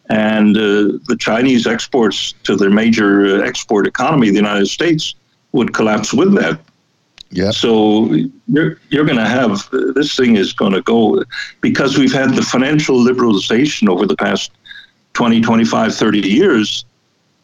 And 0.09 0.57
uh, 0.57 0.99
the 1.09 1.17
Chinese 1.19 1.67
exports 1.67 2.33
to 2.45 2.57
their 2.57 2.71
major 2.71 3.27
uh, 3.27 3.47
export 3.47 3.87
economy, 3.87 4.31
the 4.31 4.37
United 4.37 4.69
States, 4.69 5.15
would 5.53 5.75
collapse 5.75 6.15
with 6.15 6.35
that. 6.35 6.61
Yeah. 7.31 7.51
So 7.51 8.13
you're 8.47 8.79
you're 8.89 9.05
going 9.05 9.19
to 9.19 9.27
have 9.27 9.69
this 9.95 10.15
thing 10.15 10.37
is 10.37 10.53
going 10.53 10.73
to 10.73 10.83
go 10.83 11.25
because 11.61 11.99
we've 11.99 12.13
had 12.13 12.35
the 12.35 12.43
financial 12.43 12.99
liberalization 12.99 13.89
over 13.89 14.07
the 14.07 14.17
past 14.17 14.53
20, 15.17 15.41
25, 15.41 15.95
30 15.95 16.29
years 16.29 16.85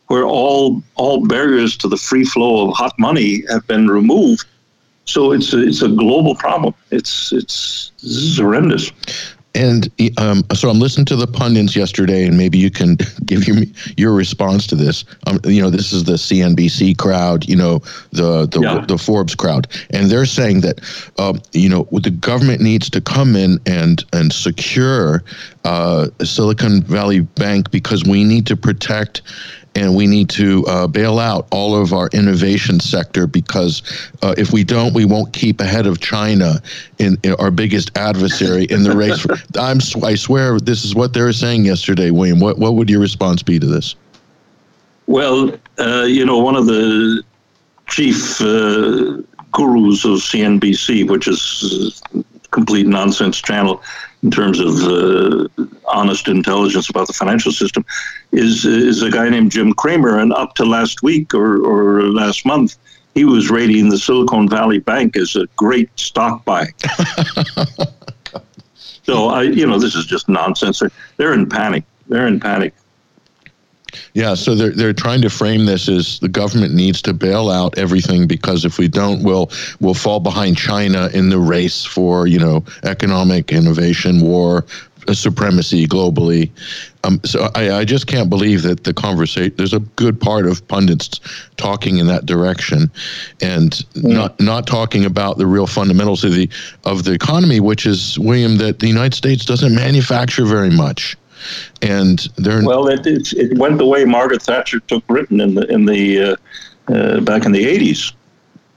where 0.09 0.25
all 0.25 0.83
all 0.97 1.27
barriers 1.27 1.75
to 1.79 1.89
the 1.89 1.97
free 1.97 2.23
flow 2.23 2.69
of 2.69 2.77
hot 2.77 2.93
money 2.99 3.45
have 3.49 3.67
been 3.67 3.89
removed. 3.89 4.45
So 5.07 5.33
it's 5.33 5.55
a, 5.55 5.67
it's 5.67 5.81
a 5.81 5.89
global 5.89 6.35
problem. 6.35 6.75
It's 6.91 7.33
it's, 7.33 7.91
horrendous. 8.37 8.93
And 9.55 9.91
um, 10.17 10.45
so 10.55 10.71
I'm 10.71 10.79
listening 10.79 11.05
to 11.07 11.17
the 11.17 11.27
pundits 11.27 11.77
yesterday, 11.77 12.27
and 12.27 12.37
maybe 12.37 12.57
you 12.57 12.71
can 12.71 12.97
give 13.27 13.47
your 13.47 13.59
your 13.97 14.15
response 14.15 14.67
to 14.69 14.77
this. 14.77 15.05
Um, 15.27 15.41
you 15.45 15.61
know, 15.61 15.71
this 15.71 15.93
is 15.93 16.05
the 16.05 16.15
CNBC 16.15 16.97
crowd, 16.97 17.49
you 17.49 17.57
know, 17.57 17.81
the 18.13 18.47
the, 18.47 18.61
yeah. 18.61 18.85
the 18.87 18.97
Forbes 18.97 19.35
crowd, 19.35 19.69
and 19.91 20.11
they're 20.11 20.27
saying 20.27 20.63
that, 20.63 20.81
uh, 21.19 21.35
you 21.53 21.69
know, 21.69 21.87
the 21.93 22.11
government 22.11 22.61
needs 22.61 22.89
to 22.91 23.01
come 23.01 23.37
in 23.37 23.59
and 23.67 24.05
and 24.13 24.33
secure 24.33 25.23
uh, 25.65 26.09
Silicon 26.23 26.83
Valley 26.83 27.21
Bank 27.21 27.71
because 27.71 28.05
we 28.05 28.25
need 28.25 28.47
to 28.47 28.57
protect 28.57 29.23
and 29.75 29.97
we 29.97 30.07
need 30.07 30.29
to 30.31 30.65
uh, 30.67 30.87
bail 30.87 31.19
out 31.19 31.47
all 31.51 31.75
of 31.75 31.93
our 31.93 32.09
innovation 32.13 32.81
sector 32.81 33.27
because 33.27 33.83
uh, 34.23 34.35
if 34.37 34.53
we 34.53 34.65
don't, 34.65 34.93
we 34.95 35.05
won't 35.05 35.33
keep 35.33 35.61
ahead 35.61 35.87
of 35.87 36.01
China, 36.01 36.61
in, 36.99 37.17
in 37.23 37.35
our 37.35 37.51
biggest 37.51 37.97
adversary 37.97 38.65
in 38.65 38.83
the 38.83 38.95
race. 38.95 39.27
I'm 39.59 39.79
I 40.05 40.15
swear 40.15 40.59
this 40.59 40.85
is 40.85 40.95
what 40.95 41.15
they 41.15 41.23
were 41.23 41.33
saying 41.33 41.65
yesterday, 41.65 42.11
William. 42.11 42.41
What 42.41 42.59
what 42.59 42.75
would 42.75 42.91
your 42.91 43.01
response 43.01 43.43
be 43.43 43.59
to 43.59 43.67
this? 43.67 43.97
Well, 45.07 45.53
uh, 45.79 46.05
you 46.05 46.25
know, 46.25 46.39
one 46.39 46.57
of 46.57 46.67
the 46.67 47.23
chief 47.89 48.41
uh, 48.41 49.21
gurus 49.53 50.05
of 50.05 50.21
CNBC, 50.21 51.09
which 51.09 51.27
is 51.27 52.03
complete 52.51 52.87
nonsense 52.87 53.41
channel 53.41 53.83
in 54.23 54.31
terms 54.31 54.61
of 54.61 54.83
uh, 54.85 55.49
honest 55.89 56.29
intelligence 56.29 56.89
about 56.89 57.07
the 57.07 57.13
financial 57.13 57.53
system, 57.53 57.85
is 58.31 58.65
is 58.65 59.03
a 59.03 59.11
guy 59.11 59.29
named 59.29 59.51
Jim 59.51 59.73
Cramer. 59.73 60.19
And 60.19 60.33
up 60.33 60.55
to 60.57 60.65
last 60.65 61.03
week 61.03 61.35
or, 61.35 61.57
or 61.65 62.05
last 62.05 62.47
month, 62.47 62.77
he 63.15 63.25
was 63.25 63.51
rating 63.51 63.89
the 63.89 63.99
Silicon 63.99 64.49
Valley 64.49 64.79
Bank 64.79 65.17
as 65.17 65.37
a 65.37 65.47
great 65.57 65.89
stock 65.99 66.45
buy. 66.45 66.65
so 69.03 69.29
I, 69.29 69.43
you 69.43 69.67
know, 69.67 69.79
this 69.79 69.95
is 69.95 70.07
just 70.07 70.29
nonsense. 70.29 70.79
They're, 70.79 70.93
they're 71.17 71.35
in 71.35 71.49
panic. 71.49 71.85
They're 72.07 72.27
in 72.27 72.41
panic. 72.41 72.75
Yeah, 74.15 74.35
so 74.35 74.55
they're 74.55 74.71
they're 74.71 74.93
trying 74.93 75.23
to 75.23 75.31
frame 75.31 75.67
this 75.67 75.89
as 75.89 76.19
the 76.21 76.29
government 76.29 76.75
needs 76.75 77.03
to 77.03 77.13
bail 77.13 77.51
out 77.51 77.77
everything 77.79 78.27
because 78.27 78.65
if 78.65 78.79
we 78.79 78.89
don't, 78.89 79.23
we'll 79.23 79.51
we'll 79.81 79.95
fall 79.95 80.21
behind 80.21 80.57
China 80.57 81.09
in 81.13 81.29
the 81.29 81.39
race 81.39 81.85
for 81.85 82.27
you 82.27 82.39
know 82.39 82.65
economic 82.85 83.53
innovation, 83.53 84.21
war, 84.21 84.65
uh, 85.09 85.15
supremacy 85.15 85.87
globally. 85.87 86.51
Um, 87.05 87.21
so 87.25 87.51
I, 87.57 87.79
I 87.79 87.85
just 87.85 88.07
can't 88.07 88.31
believe 88.31 88.63
that 88.63 88.85
the 88.85 88.95
conversation. 88.95 89.53
There's 89.57 89.73
a 89.73 89.81
good 89.81 90.21
part 90.21 90.47
of 90.47 90.67
pundits 90.69 91.19
talking 91.57 91.99
in 91.99 92.07
that 92.07 92.27
direction, 92.27 92.91
and 93.41 93.85
yeah. 93.95 94.15
not 94.15 94.41
not 94.41 94.67
talking 94.67 95.05
about 95.05 95.39
the 95.39 95.47
real 95.47 95.67
fundamentals 95.67 96.23
of 96.23 96.35
the 96.35 96.49
of 96.85 97.05
the 97.05 97.13
economy, 97.13 97.59
which 97.59 97.87
is 97.87 98.19
William 98.19 98.59
that 98.59 98.79
the 98.79 98.87
United 98.87 99.15
States 99.15 99.45
doesn't 99.45 99.75
manufacture 99.75 100.45
very 100.45 100.71
much 100.71 101.17
and 101.81 102.29
they're 102.37 102.65
well. 102.65 102.89
It, 102.89 103.07
it, 103.07 103.33
it 103.33 103.59
went 103.59 103.79
the 103.79 103.87
way 103.87 104.05
Margaret 104.05 104.43
Thatcher 104.43 104.81
took 104.81 105.07
Britain 105.07 105.41
in 105.41 105.55
the 105.55 105.67
in 105.71 105.87
the 105.87 106.23
uh, 106.23 106.37
uh, 106.89 107.21
back 107.21 107.45
in 107.45 107.53
the 107.53 107.67
eighties. 107.67 108.13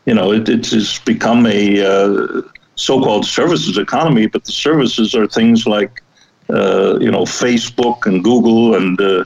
You 0.06 0.14
know, 0.14 0.32
it, 0.32 0.48
it's 0.50 1.00
become 1.00 1.46
a 1.48 1.84
uh, 1.84 2.42
so-called 2.76 3.26
services 3.26 3.78
economy, 3.78 4.28
but 4.28 4.44
the 4.44 4.52
services 4.52 5.16
are 5.16 5.28
things 5.28 5.66
like 5.66 6.04
uh, 6.50 6.98
you 7.00 7.10
know 7.10 7.24
Facebook 7.24 8.06
and 8.06 8.24
Google 8.24 8.76
and 8.76 9.00
uh, 9.02 9.26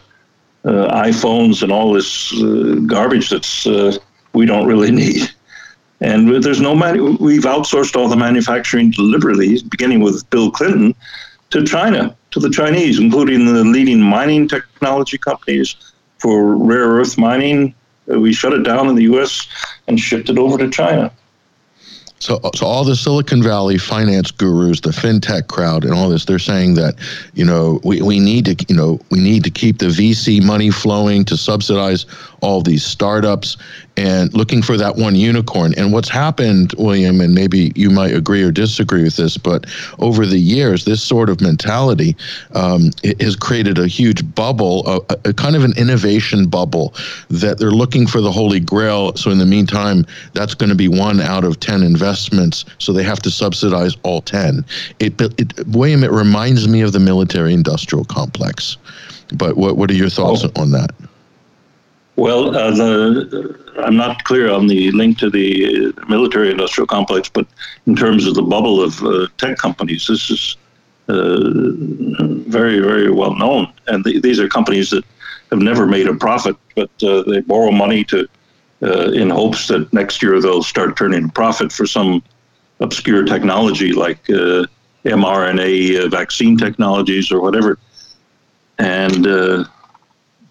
uh, 0.65 1.03
iPhones 1.03 1.61
and 1.63 1.71
all 1.71 1.93
this 1.93 2.31
garbage 2.87 3.29
that's 3.29 3.67
we 4.33 4.45
don't 4.45 4.67
really 4.67 4.91
need. 5.05 5.29
And 6.01 6.41
there's 6.41 6.61
no 6.61 6.75
manu- 6.75 7.17
we've 7.19 7.43
outsourced 7.43 7.97
all 7.97 8.07
the 8.07 8.15
manufacturing 8.15 8.91
deliberately, 8.91 9.61
beginning 9.63 9.99
with 9.99 10.29
Bill 10.29 10.49
Clinton, 10.49 10.95
to 11.49 11.65
China 11.65 12.15
to 12.31 12.39
the 12.39 12.49
Chinese, 12.49 12.99
including 12.99 13.45
the 13.45 13.63
leading 13.63 14.01
mining 14.01 14.47
technology 14.47 15.17
companies 15.17 15.75
for 16.19 16.55
rare 16.55 16.87
earth 16.87 17.17
mining. 17.17 17.73
Uh, 18.11 18.19
we 18.19 18.33
shut 18.33 18.53
it 18.53 18.63
down 18.63 18.87
in 18.87 18.95
the 18.95 19.03
U.S. 19.03 19.47
and 19.87 19.99
shipped 19.99 20.29
it 20.29 20.37
over 20.37 20.57
to 20.57 20.69
China. 20.69 21.11
So, 22.19 22.39
so 22.53 22.65
all 22.65 22.83
the 22.83 22.97
Silicon 22.97 23.41
Valley 23.41 23.77
finance 23.77 24.29
gurus, 24.29 24.81
the 24.81 24.89
fintech 24.89 25.47
crowd, 25.47 25.85
and 25.85 25.93
all 25.93 26.09
this, 26.09 26.25
they're 26.25 26.37
saying 26.37 26.73
that, 26.73 26.95
you 27.33 27.45
know, 27.45 27.79
we, 27.85 28.01
we 28.01 28.19
need 28.19 28.45
to, 28.45 28.65
you 28.67 28.75
know, 28.75 28.99
we 29.09 29.19
need 29.21 29.45
to 29.45 29.49
keep 29.49 29.77
the 29.77 29.85
VC 29.85 30.43
money 30.43 30.69
flowing 30.69 31.23
to 31.25 31.37
subsidize 31.37 32.05
all 32.41 32.61
these 32.61 32.83
startups, 32.83 33.55
and 33.99 34.33
looking 34.33 34.61
for 34.61 34.77
that 34.77 34.95
one 34.95 35.13
unicorn. 35.13 35.73
And 35.75 35.91
what's 35.91 36.07
happened, 36.07 36.73
William, 36.77 37.19
and 37.19 37.35
maybe 37.35 37.73
you 37.75 37.89
might 37.89 38.13
agree 38.13 38.41
or 38.41 38.49
disagree 38.49 39.03
with 39.03 39.17
this, 39.17 39.37
but 39.37 39.65
over 39.99 40.25
the 40.25 40.39
years, 40.39 40.85
this 40.85 41.03
sort 41.03 41.29
of 41.29 41.41
mentality 41.41 42.15
um, 42.55 42.91
has 43.19 43.35
created 43.35 43.77
a 43.77 43.87
huge 43.87 44.33
bubble, 44.33 44.87
a, 44.87 45.17
a 45.25 45.33
kind 45.33 45.57
of 45.57 45.65
an 45.65 45.77
innovation 45.77 46.47
bubble 46.47 46.93
that 47.29 47.59
they're 47.59 47.71
looking 47.71 48.07
for 48.07 48.21
the 48.21 48.31
holy 48.31 48.61
grail. 48.61 49.13
So 49.17 49.31
in 49.31 49.37
the 49.37 49.45
meantime, 49.45 50.05
that's 50.33 50.53
going 50.53 50.69
to 50.69 50.75
be 50.75 50.87
one 50.87 51.19
out 51.19 51.43
of 51.43 51.59
10 51.59 51.83
investments. 51.83 52.63
So 52.77 52.93
they 52.93 53.03
have 53.03 53.19
to 53.23 53.29
subsidize 53.29 53.97
all 54.03 54.21
10. 54.21 54.63
It, 54.99 55.19
it 55.19 55.67
William, 55.67 56.05
it 56.05 56.11
reminds 56.11 56.69
me 56.69 56.81
of 56.81 56.93
the 56.93 56.99
military 56.99 57.53
industrial 57.53 58.05
complex. 58.05 58.77
But 59.33 59.57
what, 59.57 59.75
what 59.75 59.91
are 59.91 59.95
your 59.95 60.09
thoughts 60.09 60.45
oh. 60.45 60.61
on 60.61 60.71
that? 60.71 60.91
Well, 62.19 62.53
uh, 62.53 62.71
the, 62.71 63.57
I'm 63.77 63.95
not 63.95 64.25
clear 64.25 64.51
on 64.51 64.67
the 64.67 64.91
link 64.91 65.17
to 65.19 65.29
the 65.29 65.93
military 66.09 66.51
industrial 66.51 66.85
complex, 66.85 67.29
but 67.29 67.47
in 67.87 67.95
terms 67.95 68.27
of 68.27 68.35
the 68.35 68.41
bubble 68.41 68.83
of 68.83 69.01
uh, 69.03 69.27
tech 69.37 69.57
companies, 69.57 70.05
this 70.05 70.29
is 70.29 70.57
uh, 71.07 71.39
very, 72.45 72.81
very 72.81 73.09
well 73.09 73.35
known. 73.35 73.71
And 73.87 74.03
the, 74.03 74.19
these 74.19 74.37
are 74.37 74.49
companies 74.49 74.89
that 74.89 75.05
have 75.49 75.59
never 75.59 75.85
made 75.85 76.09
a 76.09 76.13
profit, 76.13 76.57
but 76.75 76.91
uh, 77.03 77.23
they 77.23 77.39
borrow 77.39 77.71
money 77.71 78.03
to 78.05 78.27
uh, 78.83 79.11
in 79.11 79.29
hopes 79.29 79.69
that 79.69 79.91
next 79.93 80.21
year 80.21 80.41
they'll 80.41 80.61
start 80.61 80.97
turning 80.97 81.23
a 81.23 81.29
profit 81.29 81.71
for 81.71 81.87
some 81.87 82.21
obscure 82.81 83.23
technology 83.23 83.93
like 83.93 84.29
uh, 84.29 84.65
mRNA 85.05 86.11
vaccine 86.11 86.57
technologies 86.57 87.31
or 87.31 87.39
whatever. 87.39 87.79
And 88.77 89.25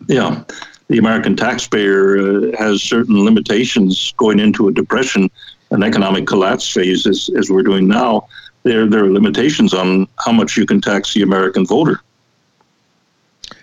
yeah 0.07 0.45
the 0.89 0.99
American 0.99 1.37
taxpayer 1.37 2.19
uh, 2.19 2.57
has 2.59 2.83
certain 2.83 3.25
limitations 3.25 4.13
going 4.17 4.39
into 4.41 4.69
a 4.69 4.73
depression, 4.73 5.31
an 5.71 5.83
economic 5.83 6.27
collapse 6.27 6.71
phase, 6.73 7.07
as, 7.07 7.31
as 7.37 7.51
we're 7.51 7.63
doing 7.63 7.87
now. 7.87 8.27
There, 8.63 8.87
there 8.87 9.05
are 9.05 9.11
limitations 9.11 9.73
on 9.75 10.09
how 10.19 10.33
much 10.33 10.57
you 10.57 10.67
can 10.67 10.81
tax 10.81 11.15
the 11.15 11.23
American 11.23 11.67
voter. 11.67 12.01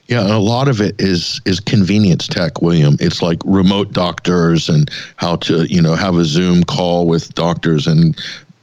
Yeah, 0.07 0.21
and 0.21 0.31
a 0.31 0.39
lot 0.39 0.67
of 0.67 0.81
it 0.81 0.95
is 0.99 1.41
is 1.45 1.59
convenience 1.59 2.27
tech, 2.27 2.61
William. 2.61 2.95
It's 2.99 3.23
like 3.23 3.39
remote 3.43 3.91
doctors 3.91 4.69
and 4.69 4.89
how 5.15 5.37
to, 5.37 5.65
you 5.65 5.81
know, 5.81 5.95
have 5.95 6.15
a 6.15 6.25
Zoom 6.25 6.63
call 6.63 7.07
with 7.07 7.33
doctors 7.33 7.87
and 7.87 8.15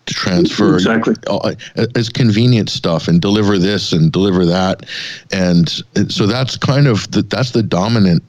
transfer 0.07 0.75
exactly 0.75 1.14
as 1.94 2.09
convenient 2.09 2.68
stuff 2.68 3.09
and 3.09 3.20
deliver 3.20 3.57
this 3.57 3.92
and 3.92 4.11
deliver 4.11 4.44
that 4.44 4.85
and 5.31 5.68
so 6.09 6.27
that's 6.27 6.57
kind 6.57 6.88
of 6.88 7.09
the, 7.12 7.22
that's 7.22 7.53
the 7.53 7.62
dominant 7.62 8.22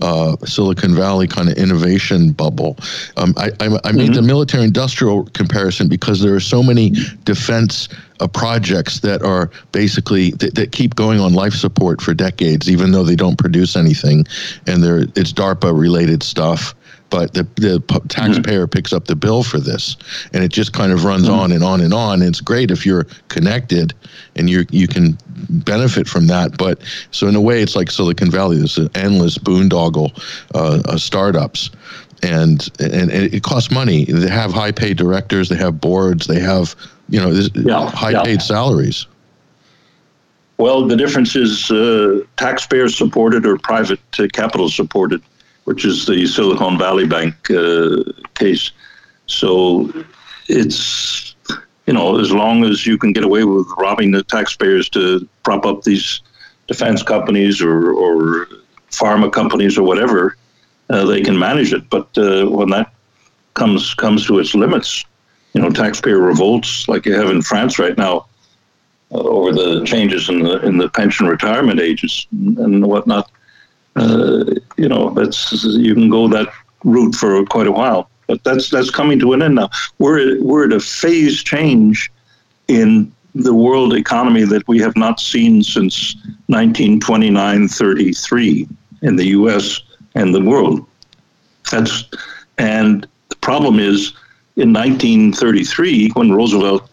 uh, 0.00 0.36
Silicon 0.44 0.94
Valley 0.94 1.26
kind 1.26 1.48
of 1.48 1.56
innovation 1.56 2.32
bubble. 2.32 2.76
Um, 3.16 3.34
I, 3.36 3.50
I, 3.60 3.78
I, 3.84 3.92
made 3.92 4.06
mm-hmm. 4.06 4.14
the 4.14 4.22
military 4.22 4.64
industrial 4.64 5.24
comparison 5.26 5.88
because 5.88 6.20
there 6.20 6.34
are 6.34 6.40
so 6.40 6.62
many 6.62 6.92
defense 7.24 7.88
uh, 8.20 8.26
projects 8.26 9.00
that 9.00 9.22
are 9.22 9.50
basically 9.72 10.30
that, 10.32 10.54
that, 10.54 10.72
keep 10.72 10.94
going 10.94 11.20
on 11.20 11.34
life 11.34 11.54
support 11.54 12.00
for 12.00 12.14
decades, 12.14 12.70
even 12.70 12.92
though 12.92 13.04
they 13.04 13.16
don't 13.16 13.38
produce 13.38 13.76
anything, 13.76 14.24
and 14.66 14.82
they're 14.82 15.00
it's 15.16 15.32
DARPA 15.32 15.78
related 15.78 16.22
stuff 16.22 16.74
but 17.10 17.34
the, 17.34 17.42
the 17.56 17.80
taxpayer 18.08 18.62
mm-hmm. 18.62 18.70
picks 18.70 18.92
up 18.92 19.06
the 19.06 19.16
bill 19.16 19.42
for 19.42 19.58
this 19.58 19.96
and 20.32 20.42
it 20.42 20.52
just 20.52 20.72
kind 20.72 20.92
of 20.92 21.04
runs 21.04 21.24
mm-hmm. 21.24 21.40
on 21.40 21.52
and 21.52 21.62
on 21.62 21.80
and 21.80 21.92
on 21.92 22.22
and 22.22 22.28
it's 22.28 22.40
great 22.40 22.70
if 22.70 22.86
you're 22.86 23.04
connected 23.28 23.92
and 24.36 24.48
you 24.48 24.64
you 24.70 24.86
can 24.86 25.18
benefit 25.48 26.08
from 26.08 26.26
that 26.26 26.56
but 26.56 26.80
so 27.10 27.26
in 27.26 27.34
a 27.34 27.40
way 27.40 27.62
it's 27.62 27.76
like 27.76 27.90
silicon 27.90 28.30
valley 28.30 28.58
there's 28.58 28.78
an 28.78 28.90
endless 28.94 29.38
boondoggle 29.38 30.10
uh, 30.54 30.82
uh, 30.86 30.96
startups 30.96 31.70
and, 32.22 32.68
and 32.80 33.10
it 33.10 33.42
costs 33.42 33.70
money 33.70 34.04
they 34.04 34.28
have 34.28 34.52
high 34.52 34.72
paid 34.72 34.96
directors 34.96 35.48
they 35.48 35.56
have 35.56 35.80
boards 35.80 36.26
they 36.26 36.40
have 36.40 36.74
you 37.08 37.20
know 37.20 37.30
yeah, 37.54 37.88
high 37.90 38.10
yeah. 38.10 38.22
paid 38.22 38.42
salaries 38.42 39.06
well, 40.58 40.86
the 40.86 40.94
difference 40.94 41.36
is 41.36 41.70
uh, 41.70 42.20
taxpayer 42.36 42.90
supported 42.90 43.46
or 43.46 43.56
private 43.56 43.98
uh, 44.18 44.26
capital 44.30 44.68
supported 44.68 45.22
which 45.64 45.84
is 45.84 46.06
the 46.06 46.26
Silicon 46.26 46.78
Valley 46.78 47.06
Bank 47.06 47.34
uh, 47.50 48.02
case. 48.34 48.72
So 49.26 49.92
it's 50.48 51.34
you 51.90 51.94
know 51.94 52.20
as 52.20 52.30
long 52.30 52.64
as 52.64 52.86
you 52.86 52.96
can 52.96 53.12
get 53.12 53.24
away 53.24 53.42
with 53.42 53.66
robbing 53.76 54.12
the 54.12 54.22
taxpayers 54.22 54.88
to 54.88 55.28
prop 55.42 55.66
up 55.66 55.82
these 55.82 56.22
defense 56.68 57.02
companies 57.02 57.60
or, 57.60 57.92
or 57.92 58.46
pharma 58.92 59.32
companies 59.32 59.76
or 59.76 59.82
whatever, 59.82 60.36
uh, 60.90 61.04
they 61.04 61.20
can 61.20 61.36
manage 61.36 61.72
it. 61.72 61.90
But 61.90 62.06
uh, 62.16 62.46
when 62.46 62.70
that 62.70 62.92
comes 63.54 63.92
comes 63.94 64.24
to 64.28 64.38
its 64.38 64.54
limits, 64.54 65.04
you 65.52 65.60
know, 65.60 65.70
taxpayer 65.70 66.20
revolts 66.20 66.86
like 66.86 67.06
you 67.06 67.14
have 67.14 67.28
in 67.28 67.42
France 67.42 67.80
right 67.80 67.98
now 67.98 68.26
uh, 69.10 69.26
over 69.38 69.50
the 69.52 69.84
changes 69.84 70.28
in 70.28 70.44
the 70.44 70.64
in 70.64 70.78
the 70.78 70.88
pension 70.90 71.26
retirement 71.26 71.80
ages 71.80 72.28
and 72.30 72.86
whatnot 72.86 73.28
uh, 73.96 74.44
you 74.76 74.88
know, 74.88 75.10
that's 75.10 75.52
you 75.64 75.94
can 75.94 76.08
go 76.08 76.28
that 76.28 76.48
route 76.84 77.16
for 77.16 77.44
quite 77.46 77.66
a 77.66 77.72
while. 77.72 78.08
But 78.30 78.42
that's 78.44 78.70
that's 78.70 78.90
coming 78.90 79.18
to 79.18 79.32
an 79.32 79.42
end 79.42 79.56
now. 79.56 79.70
We're 79.98 80.40
we're 80.40 80.66
at 80.66 80.72
a 80.72 80.78
phase 80.78 81.42
change 81.42 82.12
in 82.68 83.10
the 83.34 83.52
world 83.52 83.92
economy 83.92 84.44
that 84.44 84.68
we 84.68 84.78
have 84.78 84.96
not 84.96 85.18
seen 85.18 85.64
since 85.64 86.14
1929-33 86.48 88.68
in 89.02 89.16
the 89.16 89.26
U.S. 89.38 89.80
and 90.14 90.32
the 90.32 90.40
world. 90.40 90.86
That's 91.72 92.04
and 92.56 93.04
the 93.30 93.36
problem 93.36 93.80
is 93.80 94.12
in 94.54 94.72
1933 94.72 96.10
when 96.10 96.30
Roosevelt 96.30 96.88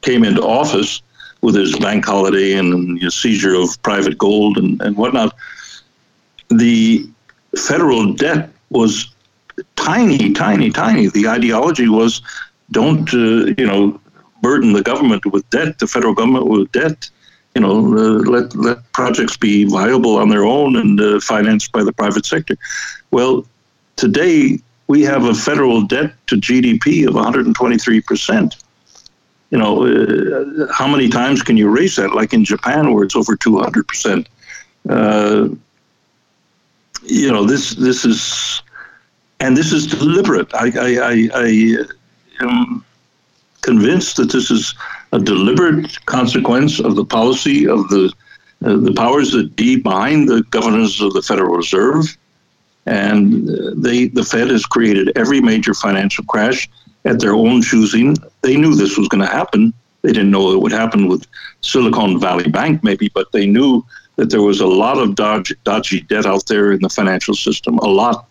came 0.00 0.24
into 0.24 0.42
office 0.42 1.02
with 1.42 1.54
his 1.54 1.78
bank 1.78 2.06
holiday 2.06 2.54
and 2.54 2.98
his 2.98 3.14
seizure 3.14 3.54
of 3.54 3.76
private 3.82 4.16
gold 4.16 4.56
and, 4.56 4.80
and 4.80 4.96
whatnot 4.96 5.34
the 6.48 7.06
federal 7.56 8.14
debt 8.14 8.48
was 8.70 9.14
tiny, 9.76 10.32
tiny, 10.32 10.70
tiny. 10.70 11.08
The 11.08 11.28
ideology 11.28 11.88
was 11.88 12.22
don't, 12.70 13.12
uh, 13.14 13.54
you 13.56 13.66
know, 13.66 14.00
burden 14.42 14.72
the 14.72 14.82
government 14.82 15.26
with 15.26 15.48
debt, 15.50 15.78
the 15.78 15.86
federal 15.86 16.14
government 16.14 16.46
with 16.46 16.70
debt. 16.72 17.08
You 17.54 17.62
know, 17.62 17.78
uh, 17.78 18.20
let 18.30 18.54
let 18.54 18.92
projects 18.92 19.36
be 19.36 19.64
viable 19.64 20.16
on 20.16 20.28
their 20.28 20.44
own 20.44 20.76
and 20.76 21.00
uh, 21.00 21.20
financed 21.20 21.72
by 21.72 21.82
the 21.82 21.92
private 21.92 22.24
sector. 22.24 22.56
Well, 23.10 23.46
today 23.96 24.60
we 24.86 25.02
have 25.02 25.24
a 25.24 25.34
federal 25.34 25.82
debt 25.82 26.14
to 26.28 26.36
GDP 26.36 27.08
of 27.08 27.14
123 27.14 28.00
percent. 28.02 28.56
You 29.50 29.58
know, 29.58 29.86
uh, 29.86 30.70
how 30.72 30.86
many 30.86 31.08
times 31.08 31.42
can 31.42 31.56
you 31.56 31.68
raise 31.68 31.96
that? 31.96 32.14
Like 32.14 32.32
in 32.32 32.44
Japan, 32.44 32.92
where 32.92 33.04
it's 33.04 33.16
over 33.16 33.34
200 33.34 33.88
percent. 33.88 34.28
Uh, 34.88 35.48
you 37.04 37.32
know, 37.32 37.44
this 37.44 37.74
this 37.74 38.04
is, 38.04 38.62
and 39.40 39.56
this 39.56 39.72
is 39.72 39.86
deliberate. 39.86 40.52
I, 40.54 40.72
I, 40.76 40.90
I, 40.98 41.28
I 41.34 41.76
am 42.40 42.84
convinced 43.62 44.16
that 44.16 44.32
this 44.32 44.50
is 44.50 44.74
a 45.12 45.18
deliberate 45.18 46.04
consequence 46.06 46.80
of 46.80 46.96
the 46.96 47.04
policy 47.04 47.66
of 47.66 47.88
the 47.88 48.12
uh, 48.64 48.76
the 48.76 48.92
powers 48.92 49.30
that 49.30 49.54
be 49.54 49.76
behind 49.76 50.28
the 50.28 50.42
governors 50.50 51.00
of 51.00 51.12
the 51.12 51.22
Federal 51.22 51.56
Reserve, 51.56 52.16
and 52.86 53.48
they 53.76 54.08
the 54.08 54.24
Fed 54.24 54.50
has 54.50 54.66
created 54.66 55.12
every 55.16 55.40
major 55.40 55.74
financial 55.74 56.24
crash 56.24 56.68
at 57.04 57.20
their 57.20 57.34
own 57.34 57.62
choosing. 57.62 58.16
They 58.42 58.56
knew 58.56 58.74
this 58.74 58.98
was 58.98 59.08
going 59.08 59.20
to 59.20 59.32
happen. 59.32 59.72
They 60.02 60.12
didn't 60.12 60.32
know 60.32 60.52
it 60.52 60.60
would 60.60 60.72
happen 60.72 61.06
with 61.06 61.26
Silicon 61.60 62.18
Valley 62.18 62.48
Bank, 62.50 62.82
maybe, 62.82 63.10
but 63.14 63.30
they 63.32 63.46
knew 63.46 63.84
that 64.16 64.30
there 64.30 64.42
was 64.42 64.60
a 64.60 64.66
lot 64.66 64.98
of 64.98 65.14
dodgy, 65.14 65.54
dodgy 65.64 66.00
debt 66.02 66.26
out 66.26 66.46
there 66.46 66.72
in 66.72 66.80
the 66.80 66.88
financial 66.88 67.34
system, 67.34 67.78
a 67.78 67.86
lot. 67.86 68.27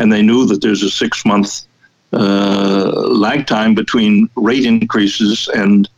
And 0.00 0.10
they 0.10 0.22
knew 0.22 0.46
that 0.46 0.62
there's 0.62 0.82
a 0.82 0.90
six 0.90 1.24
month 1.26 1.66
uh, 2.12 2.90
lag 3.26 3.46
time 3.46 3.74
between 3.74 4.28
rate 4.34 4.64
increases 4.64 5.48
and 5.54 5.88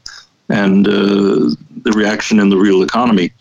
and 0.48 0.88
uh, 0.88 1.54
the 1.84 1.92
reaction 1.94 2.38
in 2.38 2.50
the 2.50 2.56
real 2.56 2.82
economy. 2.82 3.32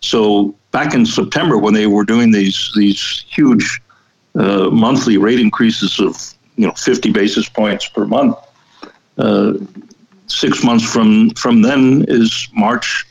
So 0.00 0.54
back 0.72 0.92
in 0.92 1.06
September, 1.06 1.56
when 1.56 1.72
they 1.72 1.86
were 1.86 2.04
doing 2.04 2.32
these 2.32 2.72
these 2.74 3.24
huge 3.30 3.80
uh, 4.34 4.68
monthly 4.70 5.16
rate 5.18 5.40
increases 5.40 6.00
of 6.00 6.12
you 6.56 6.66
know 6.66 6.74
50 6.74 7.12
basis 7.12 7.48
points 7.48 7.88
per 7.88 8.04
month, 8.04 8.36
uh, 9.18 9.52
six 10.26 10.64
months 10.64 10.84
from 10.84 11.30
from 11.30 11.62
then 11.62 12.04
is 12.08 12.48
March 12.52 13.06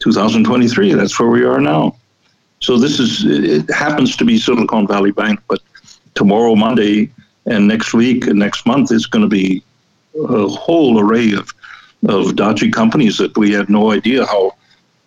2023. 0.00 0.94
That's 0.94 1.18
where 1.18 1.30
we 1.30 1.44
are 1.44 1.60
now. 1.60 1.94
So 2.60 2.76
this 2.76 2.98
is 2.98 3.24
it 3.24 3.72
happens 3.72 4.16
to 4.16 4.24
be 4.24 4.38
Silicon 4.38 4.86
Valley 4.86 5.12
Bank, 5.12 5.40
but 5.48 5.60
tomorrow, 6.18 6.54
Monday, 6.56 7.10
and 7.46 7.68
next 7.68 7.94
week 7.94 8.26
and 8.26 8.38
next 8.38 8.66
month 8.66 8.90
is 8.92 9.06
going 9.06 9.22
to 9.22 9.28
be 9.28 9.62
a 10.14 10.48
whole 10.48 10.98
array 11.00 11.32
of 11.32 11.54
of 12.06 12.36
dodgy 12.36 12.70
companies 12.70 13.16
that 13.18 13.36
we 13.36 13.50
had 13.50 13.68
no 13.68 13.90
idea 13.90 14.24
how 14.26 14.54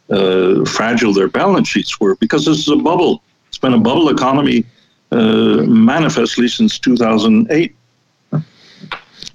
uh, 0.10 0.66
fragile 0.66 1.14
their 1.14 1.30
balance 1.30 1.70
sheets 1.70 2.00
were 2.02 2.16
because 2.16 2.44
this 2.46 2.60
is 2.60 2.68
a 2.68 2.76
bubble. 2.76 3.24
It's 3.48 3.58
been 3.58 3.74
a 3.74 3.80
bubble 3.90 4.10
economy 4.10 4.66
uh, 5.12 5.64
manifestly 5.94 6.48
since 6.50 6.80
2008 6.80 7.76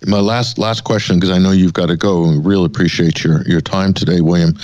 my 0.05 0.21
last 0.21 0.59
last 0.59 0.85
question 0.85 1.17
because 1.17 1.31
I 1.31 1.39
know 1.39 1.53
you've 1.53 1.73
got 1.73 1.87
to 1.87 1.97
go. 1.97 2.29
We 2.29 2.39
really 2.39 2.67
appreciate 2.67 3.25
your 3.25 3.43
your 3.49 3.61
time 3.61 3.95
today, 3.95 4.21
William. 4.21 4.55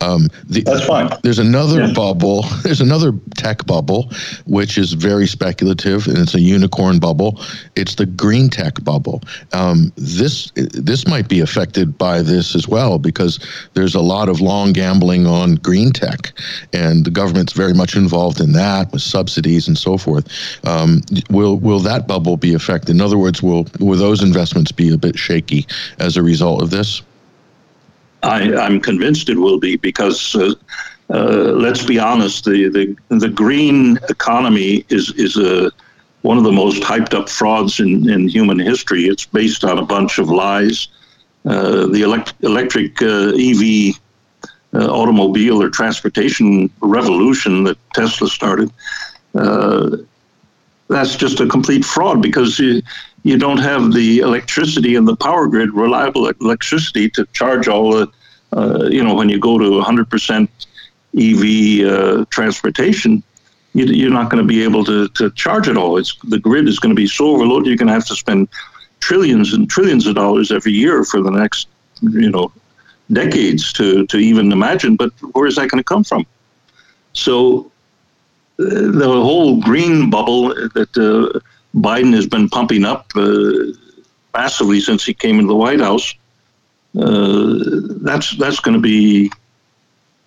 Um, 0.00 0.28
the, 0.44 0.62
That's 0.62 0.86
fine. 0.86 1.10
There's 1.22 1.38
another 1.38 1.86
yeah. 1.86 1.92
bubble. 1.92 2.42
There's 2.62 2.80
another 2.80 3.12
tech 3.36 3.64
bubble, 3.66 4.10
which 4.46 4.76
is 4.78 4.92
very 4.92 5.26
speculative, 5.26 6.06
and 6.06 6.18
it's 6.18 6.34
a 6.34 6.40
unicorn 6.40 6.98
bubble. 6.98 7.40
It's 7.76 7.94
the 7.94 8.06
green 8.06 8.50
tech 8.50 8.82
bubble. 8.84 9.22
Um, 9.52 9.92
this 9.96 10.50
this 10.54 11.06
might 11.06 11.28
be 11.28 11.40
affected 11.40 11.96
by 11.96 12.22
this 12.22 12.54
as 12.54 12.68
well 12.68 12.98
because 12.98 13.38
there's 13.74 13.94
a 13.94 14.00
lot 14.00 14.28
of 14.28 14.40
long 14.40 14.72
gambling 14.72 15.26
on 15.26 15.56
green 15.56 15.92
tech, 15.92 16.32
and 16.72 17.04
the 17.04 17.10
government's 17.10 17.52
very 17.52 17.74
much 17.74 17.96
involved 17.96 18.40
in 18.40 18.52
that 18.52 18.92
with 18.92 19.02
subsidies 19.02 19.68
and 19.68 19.78
so 19.78 19.96
forth. 19.96 20.28
Um, 20.66 21.02
will 21.30 21.56
will 21.56 21.80
that 21.80 22.06
bubble 22.06 22.36
be 22.36 22.54
affected? 22.54 22.90
In 22.90 23.00
other 23.00 23.18
words, 23.18 23.42
will 23.42 23.66
will 23.78 23.98
those 23.98 24.22
investments 24.22 24.72
be 24.72 24.81
a 24.90 24.98
bit 24.98 25.18
shaky 25.18 25.66
as 25.98 26.16
a 26.16 26.22
result 26.22 26.62
of 26.62 26.70
this? 26.70 27.02
I, 28.22 28.42
am 28.42 28.80
convinced 28.80 29.28
it 29.28 29.38
will 29.38 29.58
be 29.58 29.76
because 29.76 30.36
uh, 30.36 30.54
uh, 31.10 31.52
let's 31.52 31.84
be 31.84 31.98
honest, 31.98 32.44
the, 32.44 32.68
the 32.68 33.18
the 33.18 33.28
green 33.28 33.98
economy 34.08 34.84
is 34.88 35.12
is 35.12 35.36
a 35.36 35.70
one 36.22 36.38
of 36.38 36.44
the 36.44 36.52
most 36.52 36.82
hyped 36.82 37.14
up 37.14 37.28
frauds 37.28 37.80
in, 37.80 38.08
in 38.08 38.28
human 38.28 38.58
history. 38.58 39.04
It's 39.04 39.26
based 39.26 39.64
on 39.64 39.78
a 39.78 39.84
bunch 39.84 40.18
of 40.18 40.28
lies. 40.28 40.88
Uh, 41.44 41.86
the 41.86 42.02
elect- 42.02 42.34
electric 42.42 43.02
uh, 43.02 43.32
EV 43.36 43.96
uh, 44.74 44.86
automobile 44.86 45.60
or 45.60 45.68
transportation 45.68 46.70
revolution 46.80 47.64
that 47.64 47.76
Tesla 47.94 48.28
started, 48.28 48.70
uh, 49.34 49.96
that's 50.88 51.16
just 51.16 51.40
a 51.40 51.46
complete 51.46 51.84
fraud 51.84 52.22
because 52.22 52.60
you, 53.22 53.38
don't 53.38 53.58
have 53.58 53.92
the 53.92 54.18
electricity 54.18 54.96
and 54.96 55.06
the 55.06 55.16
power 55.16 55.46
grid, 55.46 55.72
reliable 55.72 56.28
electricity 56.28 57.08
to 57.10 57.26
charge 57.32 57.68
all 57.68 57.92
the, 57.92 58.12
uh, 58.52 58.88
you 58.90 59.02
know, 59.02 59.14
when 59.14 59.28
you 59.28 59.38
go 59.38 59.58
to 59.58 59.80
100% 59.80 60.48
EV 61.18 61.86
uh, 61.86 62.24
transportation, 62.30 63.22
you, 63.74 64.06
are 64.06 64.10
not 64.10 64.30
going 64.30 64.42
to 64.42 64.46
be 64.46 64.62
able 64.62 64.84
to, 64.84 65.08
to 65.08 65.30
charge 65.30 65.68
it 65.68 65.76
all. 65.76 65.96
It's 65.96 66.14
the 66.24 66.38
grid 66.38 66.68
is 66.68 66.78
going 66.78 66.94
to 66.94 67.00
be 67.00 67.06
so 67.06 67.28
overloaded. 67.28 67.68
You're 67.68 67.76
going 67.76 67.88
to 67.88 67.94
have 67.94 68.06
to 68.06 68.16
spend 68.16 68.48
trillions 69.00 69.52
and 69.54 69.68
trillions 69.68 70.06
of 70.06 70.14
dollars 70.14 70.52
every 70.52 70.72
year 70.72 71.04
for 71.04 71.22
the 71.22 71.30
next, 71.30 71.68
you 72.02 72.30
know, 72.30 72.52
decades 73.12 73.72
to 73.74 74.06
to 74.06 74.18
even 74.18 74.52
imagine. 74.52 74.96
But 74.96 75.12
where 75.32 75.46
is 75.46 75.56
that 75.56 75.68
going 75.68 75.80
to 75.80 75.84
come 75.84 76.04
from? 76.04 76.26
So 77.12 77.70
uh, 78.58 78.64
the 78.68 79.08
whole 79.08 79.60
green 79.60 80.10
bubble 80.10 80.48
that 80.48 80.96
uh, 80.96 81.40
Biden 81.74 82.12
has 82.14 82.26
been 82.26 82.48
pumping 82.48 82.84
up 82.84 83.10
uh, 83.16 83.52
massively 84.34 84.80
since 84.80 85.04
he 85.04 85.14
came 85.14 85.36
into 85.36 85.48
the 85.48 85.56
White 85.56 85.80
House. 85.80 86.14
Uh, 86.98 87.58
that's 88.02 88.36
that's 88.36 88.60
going 88.60 88.74
to 88.74 88.80
be. 88.80 89.30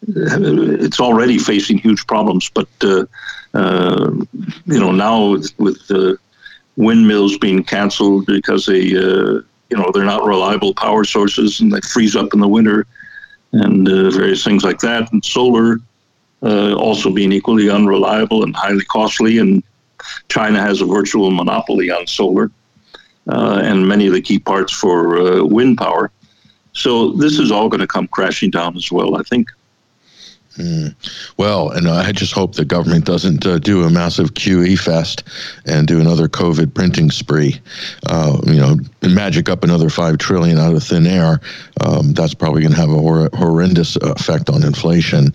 It's 0.08 1.00
already 1.00 1.38
facing 1.40 1.78
huge 1.78 2.06
problems, 2.08 2.50
but 2.50 2.68
uh, 2.84 3.06
uh, 3.54 4.12
you 4.66 4.80
know 4.80 4.92
now 4.92 5.32
with, 5.32 5.52
with 5.60 6.20
windmills 6.78 7.38
being 7.38 7.64
canceled 7.64 8.26
because 8.26 8.66
they 8.66 8.82
you 8.82 9.44
know 9.72 9.92
they're 9.94 10.06
not 10.06 10.26
reliable 10.26 10.74
power 10.74 11.04
sources 11.04 11.60
and 11.60 11.72
they 11.72 11.82
freeze 11.82 12.16
up 12.16 12.34
in 12.34 12.40
the 12.40 12.48
winter, 12.48 12.86
and 13.52 13.88
various 13.88 14.44
things 14.44 14.64
like 14.64 14.80
that, 14.80 15.12
and 15.12 15.24
solar. 15.24 15.80
Uh, 16.44 16.76
also 16.76 17.10
being 17.10 17.32
equally 17.32 17.72
unreliable 17.72 18.44
and 18.44 18.56
highly 18.56 18.84
costly 18.86 19.40
and 19.40 19.64
China 20.30 20.62
has 20.62 20.82
a 20.82 20.86
virtual 20.86 21.32
monopoly 21.32 21.92
on 21.92 22.08
solar 22.08 22.52
uh, 23.28 23.62
and 23.64 23.88
many 23.88 24.08
of 24.08 24.14
the 24.14 24.22
key 24.22 24.40
parts 24.40 24.74
for 24.74 25.18
uh, 25.18 25.44
wind 25.44 25.78
power. 25.78 26.12
So 26.74 27.12
this 27.14 27.40
is 27.40 27.52
all 27.52 27.70
going 27.70 27.82
to 27.82 27.88
come 27.88 28.08
crashing 28.08 28.52
down 28.52 28.76
as 28.76 28.92
well, 28.92 29.16
I 29.18 29.24
think. 29.24 29.50
Mm. 30.58 30.96
Well, 31.38 31.70
and 31.72 31.90
I 31.90 32.14
just 32.14 32.32
hope 32.32 32.56
the 32.56 32.64
government 32.64 33.06
doesn't 33.06 33.46
uh, 33.46 33.60
do 33.60 33.84
a 33.84 33.90
massive 33.90 34.36
QE 34.36 34.80
fest 34.80 35.24
and 35.66 35.86
do 35.86 36.00
another 36.00 36.30
COVID 36.30 36.74
printing 36.74 37.12
spree. 37.12 37.60
Uh, 38.06 38.40
you 38.46 38.56
know, 38.56 38.78
magic 39.02 39.50
up 39.50 39.64
another 39.66 39.90
five 39.90 40.18
trillion 40.18 40.58
out 40.58 40.74
of 40.74 40.84
thin 40.84 41.08
air. 41.08 41.42
Um, 41.82 42.14
that's 42.14 42.34
probably 42.34 42.62
going 42.62 42.74
to 42.74 42.80
have 42.80 42.90
a 42.90 42.98
hor- 42.98 43.30
horrendous 43.34 43.98
effect 43.98 44.50
on 44.50 44.64
inflation. 44.64 45.34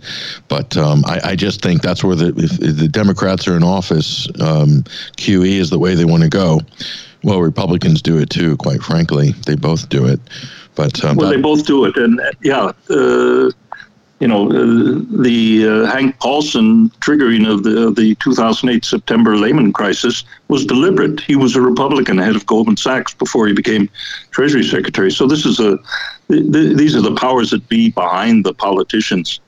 But 0.48 0.76
um, 0.78 1.04
I, 1.06 1.20
I, 1.24 1.36
just 1.36 1.60
think 1.60 1.82
that's 1.82 2.02
where 2.02 2.16
the 2.16 2.28
if, 2.36 2.58
if 2.60 2.76
the 2.76 2.88
Democrats 2.88 3.46
are 3.46 3.56
in 3.56 3.62
office, 3.62 4.26
um, 4.40 4.84
QE 5.18 5.58
is 5.58 5.68
the 5.68 5.78
way 5.78 5.94
they 5.94 6.06
want 6.06 6.22
to 6.22 6.30
go. 6.30 6.60
Well, 7.22 7.40
Republicans 7.40 8.00
do 8.00 8.16
it 8.16 8.30
too. 8.30 8.56
Quite 8.56 8.82
frankly, 8.82 9.32
they 9.46 9.54
both 9.54 9.90
do 9.90 10.06
it. 10.06 10.20
But 10.74 11.04
um, 11.04 11.16
well, 11.16 11.28
that, 11.28 11.36
they 11.36 11.42
both 11.42 11.66
do 11.66 11.84
it, 11.84 11.96
and 11.96 12.20
yeah. 12.42 12.72
Uh, 12.88 13.50
you 14.20 14.28
know, 14.28 14.50
uh, 14.50 15.00
the 15.22 15.66
uh, 15.66 15.86
Hank 15.86 16.18
Paulson 16.20 16.90
triggering 17.00 17.50
of 17.50 17.62
the, 17.62 17.90
the 17.90 18.14
2008 18.16 18.84
September 18.84 19.34
Lehman 19.36 19.72
crisis 19.72 20.24
was 20.48 20.66
deliberate. 20.66 21.20
He 21.20 21.36
was 21.36 21.56
a 21.56 21.62
Republican 21.62 22.18
head 22.18 22.36
of 22.36 22.44
Goldman 22.44 22.76
Sachs 22.76 23.14
before 23.14 23.46
he 23.46 23.54
became 23.54 23.88
Treasury 24.30 24.62
Secretary. 24.62 25.10
So 25.10 25.26
this 25.26 25.46
is 25.46 25.58
a 25.58 25.78
th- 26.28 26.76
these 26.76 26.94
are 26.94 27.00
the 27.00 27.14
powers 27.14 27.50
that 27.50 27.66
be 27.68 27.90
behind 27.90 28.44
the 28.44 28.52
politicians 28.52 29.40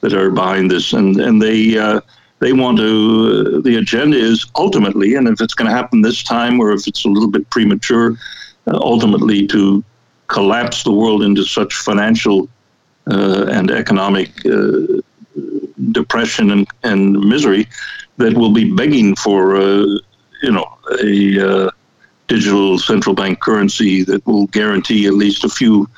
that 0.00 0.14
are 0.14 0.30
behind 0.30 0.70
this, 0.70 0.92
and 0.92 1.20
and 1.20 1.40
they. 1.40 1.78
Uh, 1.78 2.00
they 2.38 2.52
want 2.52 2.76
to. 2.76 3.56
Uh, 3.56 3.60
the 3.62 3.76
agenda 3.76 4.14
is 4.14 4.44
ultimately, 4.56 5.14
and 5.14 5.26
if 5.26 5.40
it's 5.40 5.54
going 5.54 5.70
to 5.70 5.74
happen 5.74 6.02
this 6.02 6.22
time, 6.22 6.60
or 6.60 6.70
if 6.70 6.86
it's 6.86 7.06
a 7.06 7.08
little 7.08 7.30
bit 7.30 7.48
premature, 7.48 8.10
uh, 8.66 8.76
ultimately 8.76 9.46
to 9.46 9.82
collapse 10.26 10.82
the 10.82 10.92
world 10.92 11.22
into 11.22 11.44
such 11.44 11.74
financial 11.76 12.46
and 13.06 13.70
economic 13.70 14.30
uh, 14.46 15.00
depression 15.92 16.50
and, 16.50 16.66
and 16.82 17.18
misery 17.20 17.68
that 18.16 18.34
will 18.34 18.52
be 18.52 18.72
begging 18.72 19.14
for, 19.14 19.56
uh, 19.56 19.84
you 20.42 20.50
know, 20.50 20.66
a 21.02 21.70
digital 22.28 22.78
central 22.78 23.14
bank 23.14 23.40
currency 23.40 24.02
that 24.02 24.26
will 24.26 24.46
guarantee 24.48 25.06
at 25.06 25.14
least 25.14 25.44
a 25.44 25.48
few 25.48 25.88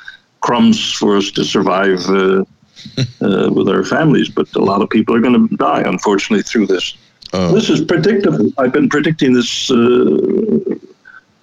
crumbs 0.41 0.93
for 0.93 1.17
us 1.17 1.31
to 1.33 1.45
survive 1.45 2.05
uh, 2.07 2.45
uh, 3.23 3.51
with 3.53 3.69
our 3.69 3.85
families. 3.85 4.29
But 4.29 4.55
a 4.55 4.63
lot 4.63 4.83
of 4.83 4.91
people 4.91 5.15
are 5.15 5.21
going 5.21 5.49
to 5.49 5.57
die, 5.57 5.83
unfortunately, 5.83 6.43
through 6.43 6.67
this. 6.67 6.97
Oh. 7.33 7.53
This 7.53 7.69
is 7.69 7.85
predictable. 7.85 8.51
I've 8.59 8.73
been 8.73 8.89
predicting 8.89 9.33
this 9.33 9.71
uh, 9.71 10.77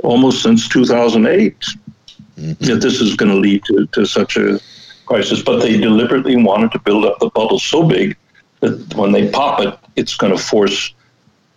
almost 0.04 0.41
since 0.41 0.67
2008 0.69 1.60
mm-hmm. 1.60 2.65
that 2.65 2.82
this 2.82 3.01
is 3.01 3.15
going 3.15 3.32
to 3.32 3.38
lead 3.38 3.63
to, 3.65 3.86
to 3.88 4.06
such 4.06 4.38
a 4.38 4.60
crisis, 5.06 5.41
but 5.41 5.60
they 5.60 5.78
deliberately 5.78 6.36
wanted 6.36 6.72
to 6.72 6.80
build 6.80 7.06
up 7.06 7.20
the 7.20 7.30
bubble 7.30 7.60
so 7.60 7.88
big 7.88 8.15
that 8.60 8.94
when 8.96 9.12
they 9.12 9.30
pop 9.30 9.62
it, 9.62 9.78
it's 9.96 10.15
going 10.15 10.36
to 10.36 10.41
force 10.41 10.94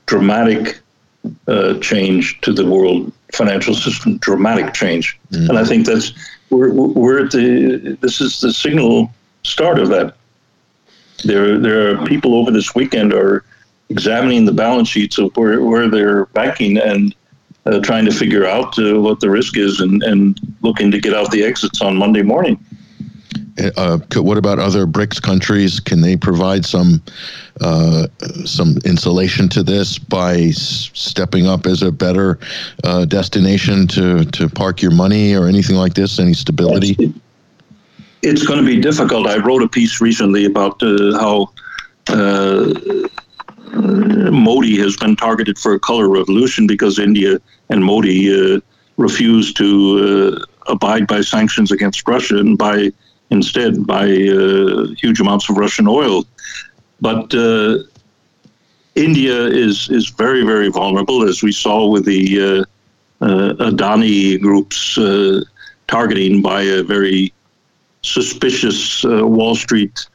dramatic 0.07 0.81
uh, 1.47 1.79
change 1.81 2.41
to 2.41 2.53
the 2.53 2.67
world 2.67 3.13
financial 3.33 3.75
system, 3.75 4.19
dramatic 4.19 4.73
change. 4.75 5.19
Mm-hmm. 5.31 5.51
And 5.51 5.59
I 5.59 5.65
think 5.65 5.87
that's 5.87 6.13
we're 6.51 6.73
we're 6.73 7.25
at 7.25 7.31
the 7.31 7.97
this 8.01 8.21
is 8.21 8.41
the 8.41 8.53
signal 8.53 9.13
start 9.45 9.79
of 9.79 9.89
that. 9.89 10.15
There 11.25 11.59
there 11.59 11.91
are 11.91 12.07
people 12.07 12.35
over 12.35 12.51
this 12.51 12.75
weekend 12.75 13.13
are 13.13 13.45
examining 13.91 14.45
the 14.45 14.53
balance 14.53 14.89
sheets 14.89 15.19
of 15.19 15.35
where, 15.37 15.63
where 15.63 15.89
they're 15.89 16.27
banking 16.27 16.79
and 16.79 17.15
uh, 17.67 17.81
trying 17.81 18.05
to 18.05 18.13
figure 18.13 18.47
out 18.47 18.79
uh, 18.79 19.01
what 19.01 19.21
the 19.21 19.31
risk 19.31 19.57
is 19.57 19.81
and, 19.81 20.03
and 20.03 20.39
looking 20.63 20.91
to 20.91 21.01
get 21.01 21.15
out 21.15 21.31
the 21.31 21.43
exits 21.43 21.81
on 21.81 21.97
Monday 21.97 22.23
morning. 22.23 22.63
Uh, 23.77 23.99
what 24.17 24.39
about 24.39 24.59
other 24.59 24.87
BRICS 24.87 25.21
countries? 25.21 25.81
Can 25.81 26.01
they 26.01 26.17
provide 26.17 26.65
some 26.65 27.03
uh, 27.61 28.07
some 28.45 28.77
insulation 28.85 29.49
to 29.49 29.63
this 29.65 29.99
by 29.99 30.37
s- 30.37 30.91
stepping 30.95 31.49
up 31.49 31.67
as 31.67 31.83
a 31.83 31.91
better 31.91 32.39
uh, 32.85 33.05
destination 33.05 33.89
to, 33.89 34.25
to 34.27 34.49
park 34.49 34.81
your 34.81 34.93
money 34.93 35.35
or 35.35 35.49
anything 35.49 35.75
like 35.75 35.95
this? 35.95 36.21
Any 36.21 36.35
stability? 36.35 36.95
It's, 36.99 37.19
it's 38.23 38.47
going 38.47 38.61
to 38.61 38.67
be 38.67 38.81
difficult. 38.81 39.27
I 39.27 39.39
wrote 39.39 39.63
a 39.63 39.69
piece 39.69 40.01
recently 40.01 40.45
about 40.45 40.81
uh, 40.81 41.19
how 41.19 41.51
uh, 42.09 42.73
Modi 44.31 44.79
has 44.79 44.97
been 44.97 45.17
targeted 45.17 45.59
for 45.59 45.75
a 45.75 45.81
color 45.81 46.09
revolution 46.09 46.69
because 46.69 46.99
India 46.99 47.41
and 47.71 47.85
Modi 47.85 48.33
uh, 48.33 48.61
refused 48.99 49.57
to 49.57 50.45
abide 50.69 51.07
by 51.07 51.23
sanctions 51.23 51.73
against 51.73 52.07
Russia 52.07 52.39
and 52.39 52.57
by 52.57 52.93
instead 53.31 53.87
by 53.87 54.05
uh, 54.05 54.87
huge 54.97 55.21
amounts 55.21 55.49
of 55.49 55.57
Russian 55.57 55.87
oil. 55.87 56.25
But 57.01 57.35
uh, 57.35 57.79
India 58.95 59.47
is 59.47 59.89
is 59.91 60.09
very 60.09 60.45
very 60.45 60.69
vulnerable, 60.69 61.29
as 61.29 61.43
we 61.43 61.53
saw 61.53 61.87
with 61.87 62.05
the 62.05 62.67
uh, 63.21 63.55
Adani 63.69 64.41
group's 64.41 64.99
targeting 65.87 66.43
by 66.43 66.63
a 66.63 66.83
very 66.83 67.33
suspicious 68.03 69.05
Wall 69.05 69.55
Street 69.55 70.07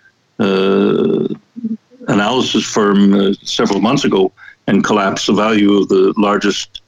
analysis 2.07 2.66
firm 2.66 3.34
several 3.43 3.82
months 3.82 4.05
ago. 4.05 4.32
and 4.68 4.84
collapse 4.84 5.26
the 5.28 5.34
value 5.34 5.74
of 5.74 5.89
the 5.89 6.14
largest 6.18 6.82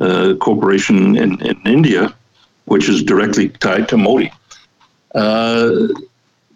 uh, 0.00 0.34
corporation 0.40 1.16
in, 1.16 1.40
in 1.40 1.60
India, 1.64 2.14
which 2.66 2.88
is 2.88 3.02
directly 3.02 3.48
tied 3.48 3.88
to 3.88 3.96
Modi. 3.96 4.30
Uh, 5.16 5.88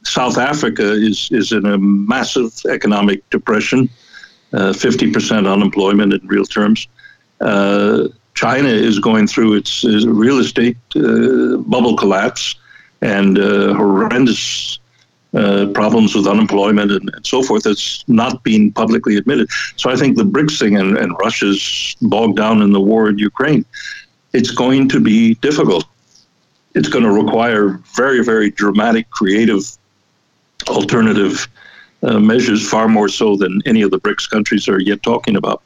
South 0.04 0.38
Africa 0.38 0.92
is, 0.92 1.28
is 1.32 1.52
in 1.52 1.64
a 1.66 1.78
massive 1.78 2.52
economic 2.68 3.28
depression, 3.30 3.88
uh, 4.52 4.72
50% 4.72 5.50
unemployment 5.50 6.12
in 6.12 6.26
real 6.26 6.44
terms. 6.44 6.86
Uh, 7.40 8.08
China 8.34 8.68
is 8.68 8.98
going 8.98 9.26
through 9.26 9.54
its, 9.54 9.84
its 9.84 10.04
real 10.04 10.38
estate 10.38 10.76
uh, 10.96 11.56
bubble 11.58 11.96
collapse 11.96 12.54
and 13.00 13.38
uh, 13.38 13.74
horrendous 13.74 14.78
problems 15.32 16.14
with 16.14 16.26
unemployment 16.26 16.90
and, 16.90 17.08
and, 17.14 17.24
so 17.24 17.40
forth 17.40 17.62
that's 17.62 18.04
not 18.08 18.42
being 18.42 18.72
publicly 18.72 19.16
admitted. 19.16 19.48
So 19.76 19.88
I 19.88 19.94
think 19.94 20.16
the 20.16 20.24
BRICS 20.24 20.58
thing 20.58 20.76
and, 20.76 20.98
and 20.98 21.16
Russia's 21.20 21.96
bogged 22.02 22.36
down 22.36 22.62
in 22.62 22.72
the 22.72 22.80
war 22.80 23.08
in 23.08 23.16
Ukraine, 23.16 23.64
it's 24.32 24.50
going 24.50 24.88
to 24.88 24.98
be 24.98 25.34
difficult. 25.36 25.84
It's 26.74 26.88
going 26.88 27.04
to 27.04 27.10
require 27.10 27.80
very, 27.96 28.24
very 28.24 28.50
dramatic, 28.50 29.10
creative, 29.10 29.76
alternative 30.68 31.48
uh, 32.02 32.18
measures, 32.18 32.68
far 32.68 32.88
more 32.88 33.08
so 33.08 33.36
than 33.36 33.60
any 33.66 33.82
of 33.82 33.90
the 33.90 34.00
BRICS 34.00 34.30
countries 34.30 34.68
are 34.68 34.80
yet 34.80 35.02
talking 35.02 35.36
about. 35.36 35.62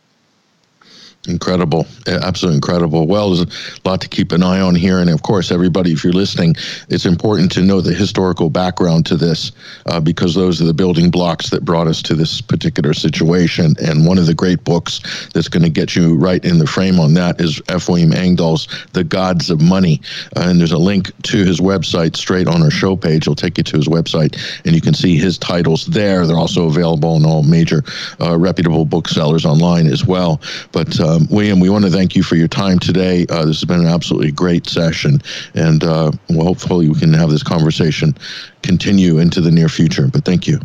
Incredible, 1.27 1.87
absolutely 2.07 2.57
incredible. 2.57 3.07
Well, 3.07 3.35
there's 3.35 3.49
a 3.49 3.89
lot 3.89 4.03
to 4.03 4.09
keep 4.09 4.31
an 4.33 4.43
eye 4.43 4.61
on 4.61 4.75
here, 4.75 4.99
and 4.99 5.09
of 5.09 5.23
course, 5.23 5.51
everybody, 5.51 5.93
if 5.93 6.05
you're 6.05 6.13
listening, 6.13 6.55
it's 6.91 7.07
important 7.07 7.51
to 7.53 7.63
know 7.63 7.81
the 7.81 7.95
historical 7.95 8.51
background 8.51 9.07
to 9.07 9.17
this, 9.17 9.53
uh, 9.87 10.01
because 10.01 10.35
those 10.35 10.61
are 10.61 10.67
the 10.67 10.75
building 10.75 11.11
blocks 11.11 11.49
that 11.49 11.65
brought 11.65 11.87
us 11.87 12.03
to 12.03 12.15
this 12.15 12.43
particular 12.43 12.93
situation. 12.93 13.75
And 13.81 14.07
one 14.07 14.19
of 14.19 14.27
the 14.27 14.35
great 14.35 14.65
books 14.65 15.01
that's 15.33 15.49
going 15.49 15.63
to 15.63 15.71
get 15.71 15.97
you 15.97 16.17
right 16.17 16.45
in 16.45 16.59
the 16.59 16.67
frame 16.67 17.01
on 17.01 17.15
that 17.15 17.41
is. 17.41 17.63
William 17.95 18.13
Engdahl's 18.13 18.67
"The 18.93 19.05
Gods 19.05 19.51
of 19.51 19.61
Money," 19.61 20.01
uh, 20.37 20.49
and 20.49 20.59
there's 20.59 20.73
a 20.73 20.79
link 20.79 21.13
to 21.23 21.45
his 21.45 21.61
website 21.61 22.17
straight 22.17 22.49
on 22.49 22.61
our 22.61 22.71
show 22.71 22.97
page. 22.97 23.23
It'll 23.23 23.37
take 23.37 23.57
you 23.57 23.63
to 23.65 23.77
his 23.77 23.87
website, 23.87 24.37
and 24.65 24.75
you 24.75 24.81
can 24.81 24.95
see 24.95 25.17
his 25.17 25.39
titles 25.39 25.87
there. 25.87 26.27
They're 26.27 26.37
also 26.37 26.67
available 26.67 27.17
in 27.17 27.25
all 27.25 27.45
major 27.45 27.85
uh, 28.21 28.37
reputable 28.37 28.85
booksellers 28.85 29.45
online 29.47 29.87
as 29.87 30.05
well. 30.05 30.41
But 30.73 30.99
uh, 30.99 31.14
um, 31.15 31.27
William, 31.31 31.61
we 31.61 31.71
want 31.71 31.85
to 31.85 31.91
thank 31.91 32.17
you 32.17 32.23
for 32.23 32.37
your 32.37 32.49
time 32.49 32.79
today. 32.79 33.27
Uh, 33.29 33.45
this 33.45 33.61
has 33.61 33.65
been 33.65 33.81
an 33.81 33.87
absolutely 33.87 34.33
great 34.33 34.67
session, 34.67 35.21
and 35.55 35.85
uh, 35.85 36.11
well, 36.31 36.45
hopefully 36.45 36.89
we 36.89 36.99
can 36.99 37.13
have 37.13 37.31
this 37.31 37.43
conversation 37.43 38.17
continue 38.63 39.19
into 39.19 39.41
the 39.41 39.51
near 39.51 39.69
future. 39.69 40.09
But 40.09 40.25
thank 40.25 40.47
you. 40.47 40.61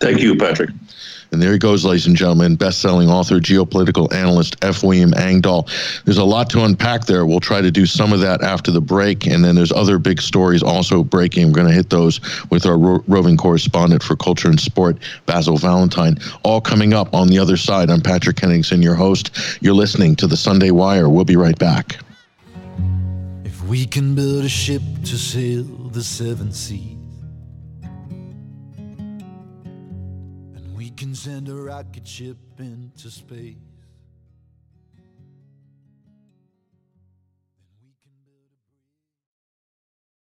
Thank 0.00 0.20
you, 0.20 0.36
Patrick. 0.36 0.70
And 1.32 1.40
there 1.40 1.52
he 1.52 1.58
goes, 1.58 1.82
ladies 1.82 2.06
and 2.06 2.14
gentlemen, 2.14 2.56
best-selling 2.56 3.08
author, 3.08 3.36
geopolitical 3.36 4.12
analyst 4.12 4.62
F. 4.62 4.84
William 4.84 5.14
Engdahl. 5.14 5.66
There's 6.04 6.18
a 6.18 6.24
lot 6.24 6.50
to 6.50 6.62
unpack 6.62 7.06
there. 7.06 7.24
We'll 7.24 7.40
try 7.40 7.62
to 7.62 7.70
do 7.70 7.86
some 7.86 8.12
of 8.12 8.20
that 8.20 8.42
after 8.42 8.70
the 8.70 8.82
break, 8.82 9.26
and 9.26 9.42
then 9.42 9.54
there's 9.54 9.72
other 9.72 9.98
big 9.98 10.20
stories 10.20 10.62
also 10.62 11.02
breaking. 11.02 11.46
We're 11.46 11.54
going 11.54 11.68
to 11.68 11.74
hit 11.74 11.88
those 11.88 12.20
with 12.50 12.66
our 12.66 12.76
ro- 12.76 13.04
roving 13.08 13.38
correspondent 13.38 14.02
for 14.02 14.14
culture 14.14 14.48
and 14.48 14.60
sport, 14.60 14.98
Basil 15.24 15.56
Valentine. 15.56 16.18
All 16.42 16.60
coming 16.60 16.92
up 16.92 17.14
on 17.14 17.28
the 17.28 17.38
other 17.38 17.56
side. 17.56 17.88
I'm 17.88 18.02
Patrick 18.02 18.38
Henningsen, 18.38 18.82
your 18.82 18.94
host. 18.94 19.58
You're 19.62 19.72
listening 19.72 20.16
to 20.16 20.26
the 20.26 20.36
Sunday 20.36 20.70
Wire. 20.70 21.08
We'll 21.08 21.24
be 21.24 21.36
right 21.36 21.58
back. 21.58 21.96
If 23.44 23.64
we 23.64 23.86
can 23.86 24.14
build 24.14 24.44
a 24.44 24.50
ship 24.50 24.82
to 25.04 25.16
sail 25.16 25.62
the 25.62 26.02
seven 26.02 26.52
seas 26.52 26.91
can 31.02 31.16
send 31.16 31.48
a 31.48 31.54
rocket 31.54 32.06
ship 32.06 32.36
into 32.60 33.10
space. 33.10 33.71